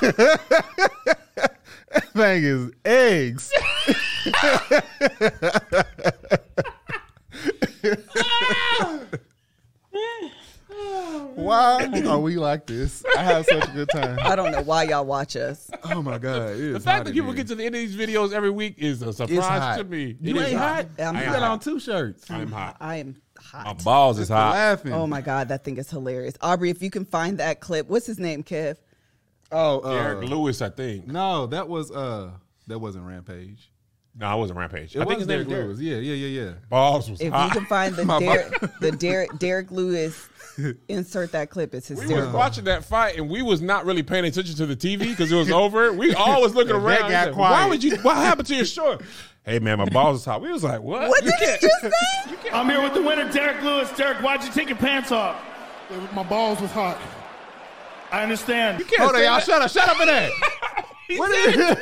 [1.90, 3.50] that thing is eggs.
[8.16, 9.00] Ah!
[11.34, 13.04] Why are we like this?
[13.16, 14.18] I have such a good time.
[14.22, 15.70] I don't know why y'all watch us.
[15.84, 16.56] Oh my god!
[16.56, 17.36] The fact that people here.
[17.38, 19.78] get to the end of these videos every week is a It's surprise hot.
[19.78, 20.16] to me.
[20.20, 20.86] You It is ain't hot.
[20.98, 21.50] I'm I You am got hot.
[21.50, 22.30] on two shirts.
[22.30, 22.76] I'm hot.
[22.80, 23.64] I am hot.
[23.64, 24.52] My balls is hot.
[24.52, 24.92] Laughing.
[24.92, 26.34] Oh my god, that thing is hilarious.
[26.40, 28.76] Aubrey, if you can find that clip, what's his name, Kev?
[29.50, 31.06] Oh, uh, Eric Lewis, I think.
[31.06, 32.30] no, that was uh,
[32.68, 33.70] that wasn't Rampage.
[34.16, 34.94] No, I wasn't Rampage.
[34.94, 35.66] It I think his name Derrick is Derrick.
[35.66, 35.80] Lewis.
[35.80, 36.52] Yeah, yeah, yeah, yeah.
[36.68, 37.26] Balls was hot.
[37.26, 37.44] If hot.
[37.46, 40.28] you can find the Derrick, the Derrick Derrick Lewis,
[40.88, 41.74] insert that clip.
[41.74, 42.32] It's we was hysterical.
[42.38, 45.36] watching that fight and we was not really paying attention to the TV because it
[45.36, 45.92] was over.
[45.92, 47.10] We all was looking That around.
[47.10, 47.52] said, quiet.
[47.52, 47.96] Why would you?
[47.98, 49.02] What happened to your short?
[49.44, 50.40] Hey man, my balls is hot.
[50.40, 51.08] We was like, what?
[51.08, 52.50] What You did he can't- just say?
[52.52, 53.90] I'm here with the winner, Derrick Lewis.
[53.96, 55.36] Derrick, why'd you take your pants off?
[56.14, 56.98] My balls was hot.
[58.10, 58.78] I understand.
[58.78, 59.40] You can't Hold on, say y'all.
[59.40, 59.70] Shut up.
[59.70, 60.30] Shut up in there.
[61.08, 61.78] He What said is- it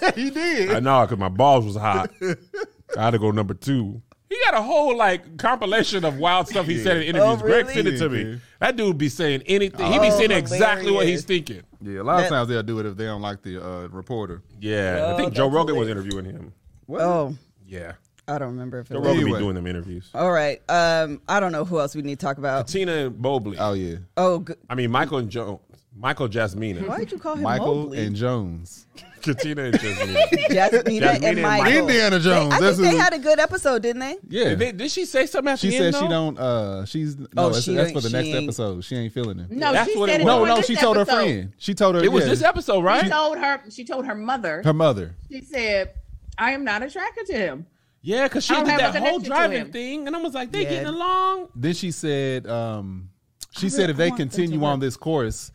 [0.00, 0.14] twice.
[0.14, 0.70] he did.
[0.72, 2.10] I know, because my balls was hot.
[2.20, 4.02] I had to go number two.
[4.28, 7.38] He got a whole like compilation of wild stuff he said in interviews.
[7.40, 7.74] Oh, Greg really?
[7.74, 8.24] sent it to me.
[8.24, 8.40] dude.
[8.60, 9.86] That dude be saying anything.
[9.92, 11.62] he be Oh, saying exactly what he's thinking.
[11.80, 14.42] Yeah, a lot of times they'll do it if they don't like the uh, reporter.
[14.60, 16.52] Yeah, I Oh, think Joe that's Rogan was interviewing him.
[16.88, 17.92] Oh, Yeah,
[18.26, 19.08] I don't remember if it Joe was.
[19.08, 19.38] Rogan Anyway.
[19.38, 20.10] be doing them interviews.
[20.14, 20.60] All right.
[20.68, 22.66] Um, I don't know who else we need to talk about.
[22.66, 23.58] Tina and Mobley.
[23.58, 25.60] Oh yeah, Oh, g- I mean Michael and Joe.
[25.98, 26.86] Michael Jasmina.
[26.86, 28.04] why did you call him Michael Mobley?
[28.04, 28.86] and Jones.
[29.22, 30.28] Katina and Jasmina.
[30.28, 31.64] Jasmina, Jasmina and and Michael.
[31.64, 31.78] Michael.
[31.88, 32.50] Indiana Jones.
[32.50, 34.16] They, I think they who- had a good episode, didn't they?
[34.28, 35.94] Yeah, Did, they- did she say something at she the said end?
[35.96, 36.08] she though?
[36.08, 36.38] don't.
[36.38, 37.26] Uh, she's no.
[37.36, 38.84] Oh, that's, she that's for the next ain't- episode.
[38.84, 39.50] She ain't feeling it.
[39.50, 40.26] no, That's she what said it it was.
[40.32, 40.56] no, before no.
[40.56, 41.52] this She told her friend.
[41.58, 42.04] She told her.
[42.04, 43.02] It was yeah, this episode, right?
[43.04, 43.62] She told her.
[43.70, 44.62] She told her mother.
[44.64, 45.16] Her mother.
[45.32, 45.94] She said,
[46.38, 47.66] "I am not attracted to him."
[48.02, 50.52] Yeah, because she don't did have that a whole driving thing, and I was like,
[50.52, 50.68] they Yeah.
[50.70, 51.48] getting along.
[51.56, 52.46] Then she said.
[52.46, 53.08] Um,
[53.50, 55.50] she I said really- if they want them to continue on this course,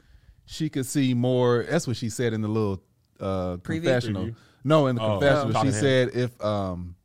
[0.51, 1.65] she could see more.
[1.69, 2.83] That's what she said in the little
[3.21, 4.25] uh, confessional.
[4.25, 4.35] Preview.
[4.65, 6.95] No, in the Oh, confessional, talking she to said if um,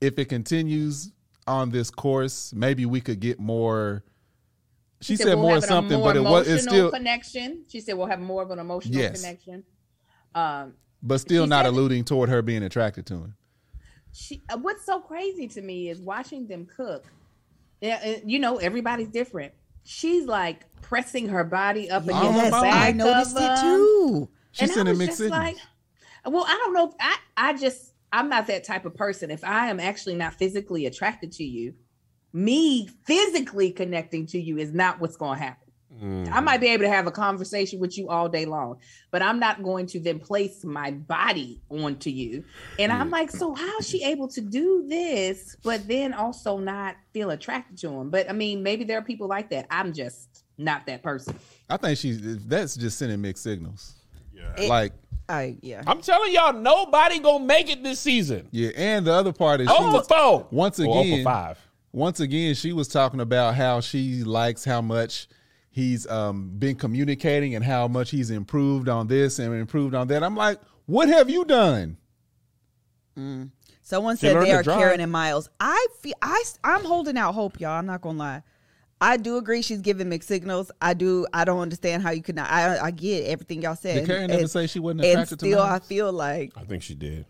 [0.00, 1.12] if it continues
[1.46, 4.02] on this course, maybe we could get more.
[5.00, 7.64] She, said, we'll more have something, more but it was it's emotional still, connection.
[7.68, 9.20] She said we'll have more of an emotional Yes.
[9.22, 9.62] connection.
[10.34, 13.34] Um, but still not said- alluding toward her being attracted to him.
[14.12, 17.04] she, uh, what's so crazy to me is watching them cook.
[17.80, 19.52] Yeah, uh, you know, everybody's different.
[19.86, 24.28] She's like pressing her body up against Yes, the I noticed it too.
[24.52, 25.38] She and I sent in mixed signals.
[25.38, 25.56] like,
[26.24, 26.94] well, I don't know.
[27.00, 29.30] I, I just, I'm not that type of person.
[29.30, 31.74] If I am actually not physically attracted to you,
[32.32, 35.65] me physically connecting to you is not what's going to happen.
[36.30, 38.78] I might be able to have a conversation with you all day long,
[39.10, 42.44] but I'm not going to then place my body onto you.
[42.78, 46.96] And I'm like, so how is she able to do this, but then also not
[47.12, 48.10] feel attracted to him?
[48.10, 49.66] But I mean, maybe there are people like that.
[49.70, 51.38] I'm just not that person.
[51.70, 53.94] I think she's that's just sending mixed signals.
[54.34, 54.66] Yeah.
[54.68, 54.92] Like
[55.28, 55.82] I yeah.
[55.86, 58.48] I'm telling y'all, nobody gonna make it this season.
[58.52, 60.46] yeah, and the other part is she Oh for was, four.
[60.50, 61.58] once Or oh for again five.
[61.92, 65.26] once again she was talking about how she likes how much
[65.76, 70.22] he's um, been communicating and how much he's improved on this and improved on that.
[70.22, 71.98] I'm like, what have you done?
[73.82, 74.78] Someone said they are drive.
[74.78, 75.48] Karen and Miles.
[75.60, 77.72] I feel I I'm holding out hope, y'all.
[77.78, 78.42] I'm not gonna lie.
[79.00, 80.70] I do agree she's giving mixed signals.
[80.80, 81.26] I do.
[81.34, 82.50] I don't understand how you could not.
[82.50, 83.96] I I get everything y'all said.
[83.96, 86.64] Did Karen And- ever say she wasn't And attracted to still, I feel like I
[86.64, 87.26] think she did.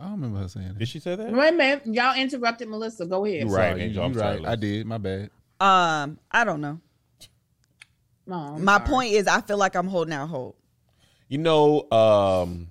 [0.00, 0.78] I don't remember her saying that.
[0.78, 1.30] Did she say that?
[1.32, 3.06] Wait a minute, y'all interrupted Melissa.
[3.06, 3.40] Go ahead.
[3.46, 4.02] You're right, Sorry, Angel.
[4.02, 4.40] you I'm right.
[4.40, 4.50] Liz.
[4.50, 4.86] I did.
[4.86, 5.30] My bad.
[5.60, 6.80] um I don't know.
[8.26, 8.88] No, I'm My sorry.
[8.88, 10.58] point is, I feel like I'm holding out hope.
[11.28, 12.68] You know, um,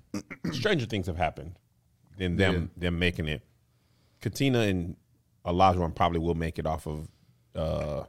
[0.52, 1.56] stranger things have happened
[2.18, 3.42] than them them making it.
[4.22, 4.96] Katina and
[5.46, 7.08] Olajuwon probably will make it off of
[7.56, 8.04] uh,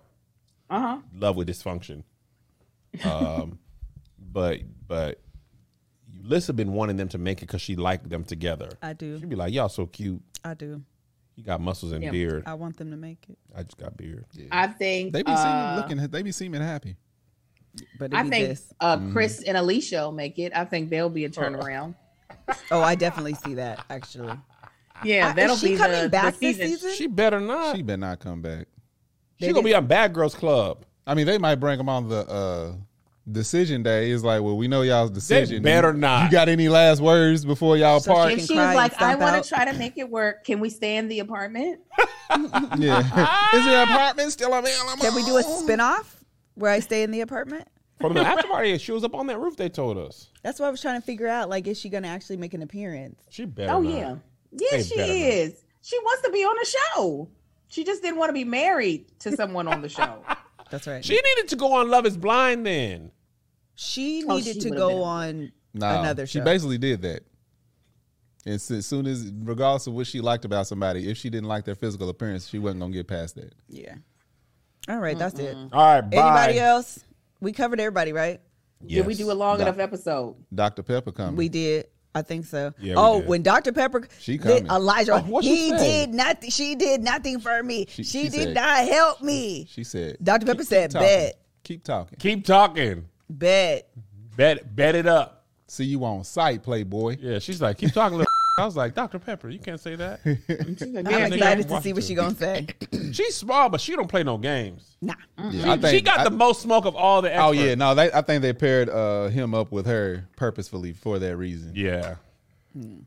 [0.71, 0.99] Uh-huh.
[1.15, 2.03] love with dysfunction.
[3.05, 3.59] Um,
[4.19, 5.21] but but
[6.23, 8.71] Lissa been wanting them to make it because she liked them together.
[8.83, 9.19] I do.
[9.19, 10.23] She'd be like, "Y'all so cute.
[10.45, 10.83] I do.
[11.35, 12.11] You got muscles and Yeah.
[12.13, 12.45] beard.
[12.47, 15.37] I want them to make it, I just got beard." I think They be uh,
[15.37, 15.99] seeming looking.
[15.99, 16.97] They be seeming happy.
[17.99, 18.73] But I think this.
[18.81, 19.13] uh, Mm-hmm.
[19.13, 20.53] Chris and Alicia will make it.
[20.55, 21.95] I think they'll be a turnaround.
[22.71, 24.33] Oh, I definitely see that actually.
[25.03, 26.79] Yeah, Uh, that'll is she be coming the, back the this season.
[26.79, 26.93] season?
[26.95, 27.73] She better not.
[27.73, 28.67] She She, better not come back.
[29.41, 30.85] She's gonna be on Bad Girls Club.
[31.07, 32.73] I mean, they might bring them on the uh,
[33.31, 34.11] decision day.
[34.13, 35.61] It's like, well, we know y'all's decision.
[35.63, 36.25] better not.
[36.27, 38.31] You got any last words before y'all So part?
[38.33, 40.71] she If she was like, I want to try to make it work, can we
[40.71, 41.81] stay in the apartment?
[42.79, 43.51] yeah.
[43.55, 45.03] Is the apartment still available?
[45.03, 46.07] Can we do a spinoff
[46.57, 47.69] where I stay in the apartment?
[48.01, 49.57] From the after party, she was up on that roof.
[49.57, 51.49] They told us That's what I was trying to figure out.
[51.49, 53.23] Like, is she going to actually make an appearance?
[53.31, 53.73] she better.
[53.73, 53.91] Oh not.
[53.91, 54.17] yeah,
[54.53, 55.17] yeah, They she better not.
[55.17, 55.65] is.
[55.83, 57.29] She wants to be on the show.
[57.69, 60.23] She just didn't want to be married to someone on the show.
[60.71, 61.05] That's right.
[61.05, 63.13] She needed to go on Love Is Blind then.
[63.77, 66.41] She Oh, needed she to would've go been- on Nah, another show.
[66.41, 67.23] she basically did that.
[68.45, 71.49] And s- as soon as, regardless of what she liked about somebody, if she didn't
[71.49, 73.55] like their physical appearance, she wasn't gonna get past that.
[73.69, 73.95] yeah.
[74.89, 75.57] All right, that's it.
[75.57, 75.75] Mm-hmm.
[75.75, 76.17] All right, bye.
[76.47, 77.01] Anybody else?
[77.41, 78.41] We covered everybody, right?
[78.87, 78.99] Yes.
[78.99, 79.65] Did we do a long Nah.
[79.65, 80.37] enough episode?
[80.55, 80.83] Dr.
[80.83, 81.37] Pepper coming.
[81.37, 81.87] We did.
[82.15, 82.73] I think so.
[82.79, 83.29] Yeah, we oh, did.
[83.29, 83.73] when Dr.
[83.73, 84.67] Pepper, She did- coming.
[84.69, 86.07] Elijah, Oh, what'd she he say?
[86.07, 86.51] did nothing.
[86.51, 87.87] She did nothing for me.
[87.91, 89.67] She, She- she did said- not help me.
[89.71, 90.47] She said, Dr.
[90.47, 91.09] Pepper "Keep- said, keep talking.
[91.09, 92.19] bet, Keep talking.
[92.19, 93.05] Keep talking.
[93.29, 93.89] bet.
[94.37, 95.45] Bet bet it up.
[95.69, 97.17] See you on site, Playboy.
[97.21, 98.25] Yeah, she's like, keep talking.
[98.59, 99.19] Little I was like, Dr.
[99.19, 100.21] Pepper, you can't say that.
[100.25, 102.07] Like, I'm excited to see what too.
[102.07, 102.67] she gonna say.
[103.13, 104.97] She's small, but she don't play no games.
[105.03, 105.15] Nah.
[105.51, 108.11] Yeah, I she got I- the most smoke of all the Oh yeah, no, they,
[108.13, 111.73] I think they paired uh, him up with her purposefully for that reason.
[111.75, 112.17] Yeah.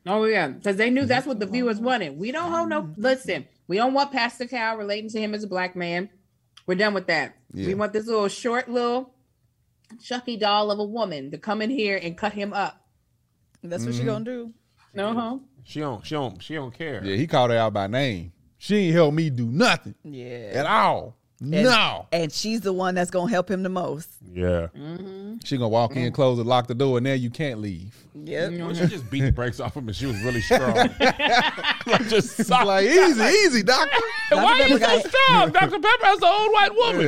[0.05, 2.17] Oh yeah, because they knew that's what the viewers wanted.
[2.17, 2.91] We don't hold no.
[2.97, 6.09] Listen, we don't want Pastor Cal relating to him as a black man.
[6.67, 7.35] We're done with that.
[7.53, 7.67] Yeah.
[7.67, 9.13] We want this little short little
[10.03, 12.85] Chucky doll of a woman to come in here and cut him up.
[13.63, 13.99] That's what Mm-hmm.
[13.99, 14.53] she gonna do.
[14.97, 15.37] Uh huh.
[15.63, 17.03] She don't she don't she don't care.
[17.03, 18.31] Yeah, he called her out by name.
[18.57, 20.51] She ain't help me do nothing Yeah.
[20.53, 21.15] at all.
[21.41, 22.07] And- no.
[22.11, 24.09] And she's the one that's gonna help him the most.
[24.33, 24.67] Yeah.
[25.45, 27.95] She gonna walk in, close it, lock the door, and now you can't leave.
[28.13, 28.51] Yep.
[28.59, 30.75] Well, she just beat the brakes off him and she was really strong.
[30.99, 32.65] like just soft.
[32.65, 33.95] Like easy, easy, doctor.
[34.31, 34.79] Why are you Dr.
[34.79, 35.51] so Pepper strong?
[35.51, 35.79] Dr.
[35.79, 37.01] Pepper has an old white woman.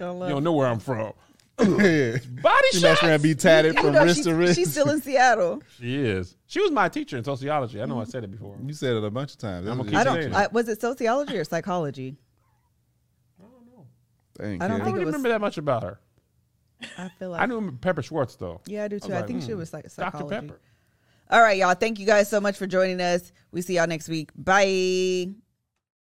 [0.00, 0.12] Yeah.
[0.24, 1.12] You don't know where I'm from.
[1.58, 2.18] Yeah.
[2.42, 2.82] Body She shots.
[2.82, 4.54] mess around be tatted You from know, wrist she- to wrist.
[4.56, 5.62] she's still in Seattle.
[5.78, 6.36] She is.
[6.46, 7.80] She was my teacher in sociology.
[7.80, 8.56] I know I said it before.
[8.64, 9.66] you said it a bunch of times.
[9.66, 10.40] I'm That gonna keep I saying don't.
[10.42, 10.44] it.
[10.44, 12.16] I, was it sociology or psychology?
[14.38, 14.84] Dang, I don't I kid.
[14.84, 15.98] think I don't it was- remember that much about her.
[16.98, 17.40] I feel like.
[17.40, 18.60] I knew Pepper Schwartz though.
[18.66, 19.12] Yeah, I do too.
[19.14, 19.94] I, like, think she hmm, was like Dr.
[19.94, 20.46] psychology.
[20.48, 20.60] Pepper.
[21.30, 21.72] All right, y'all.
[21.74, 23.32] Thank you guys so much for joining us.
[23.50, 24.30] We see y'all next week.
[24.36, 25.28] Bye.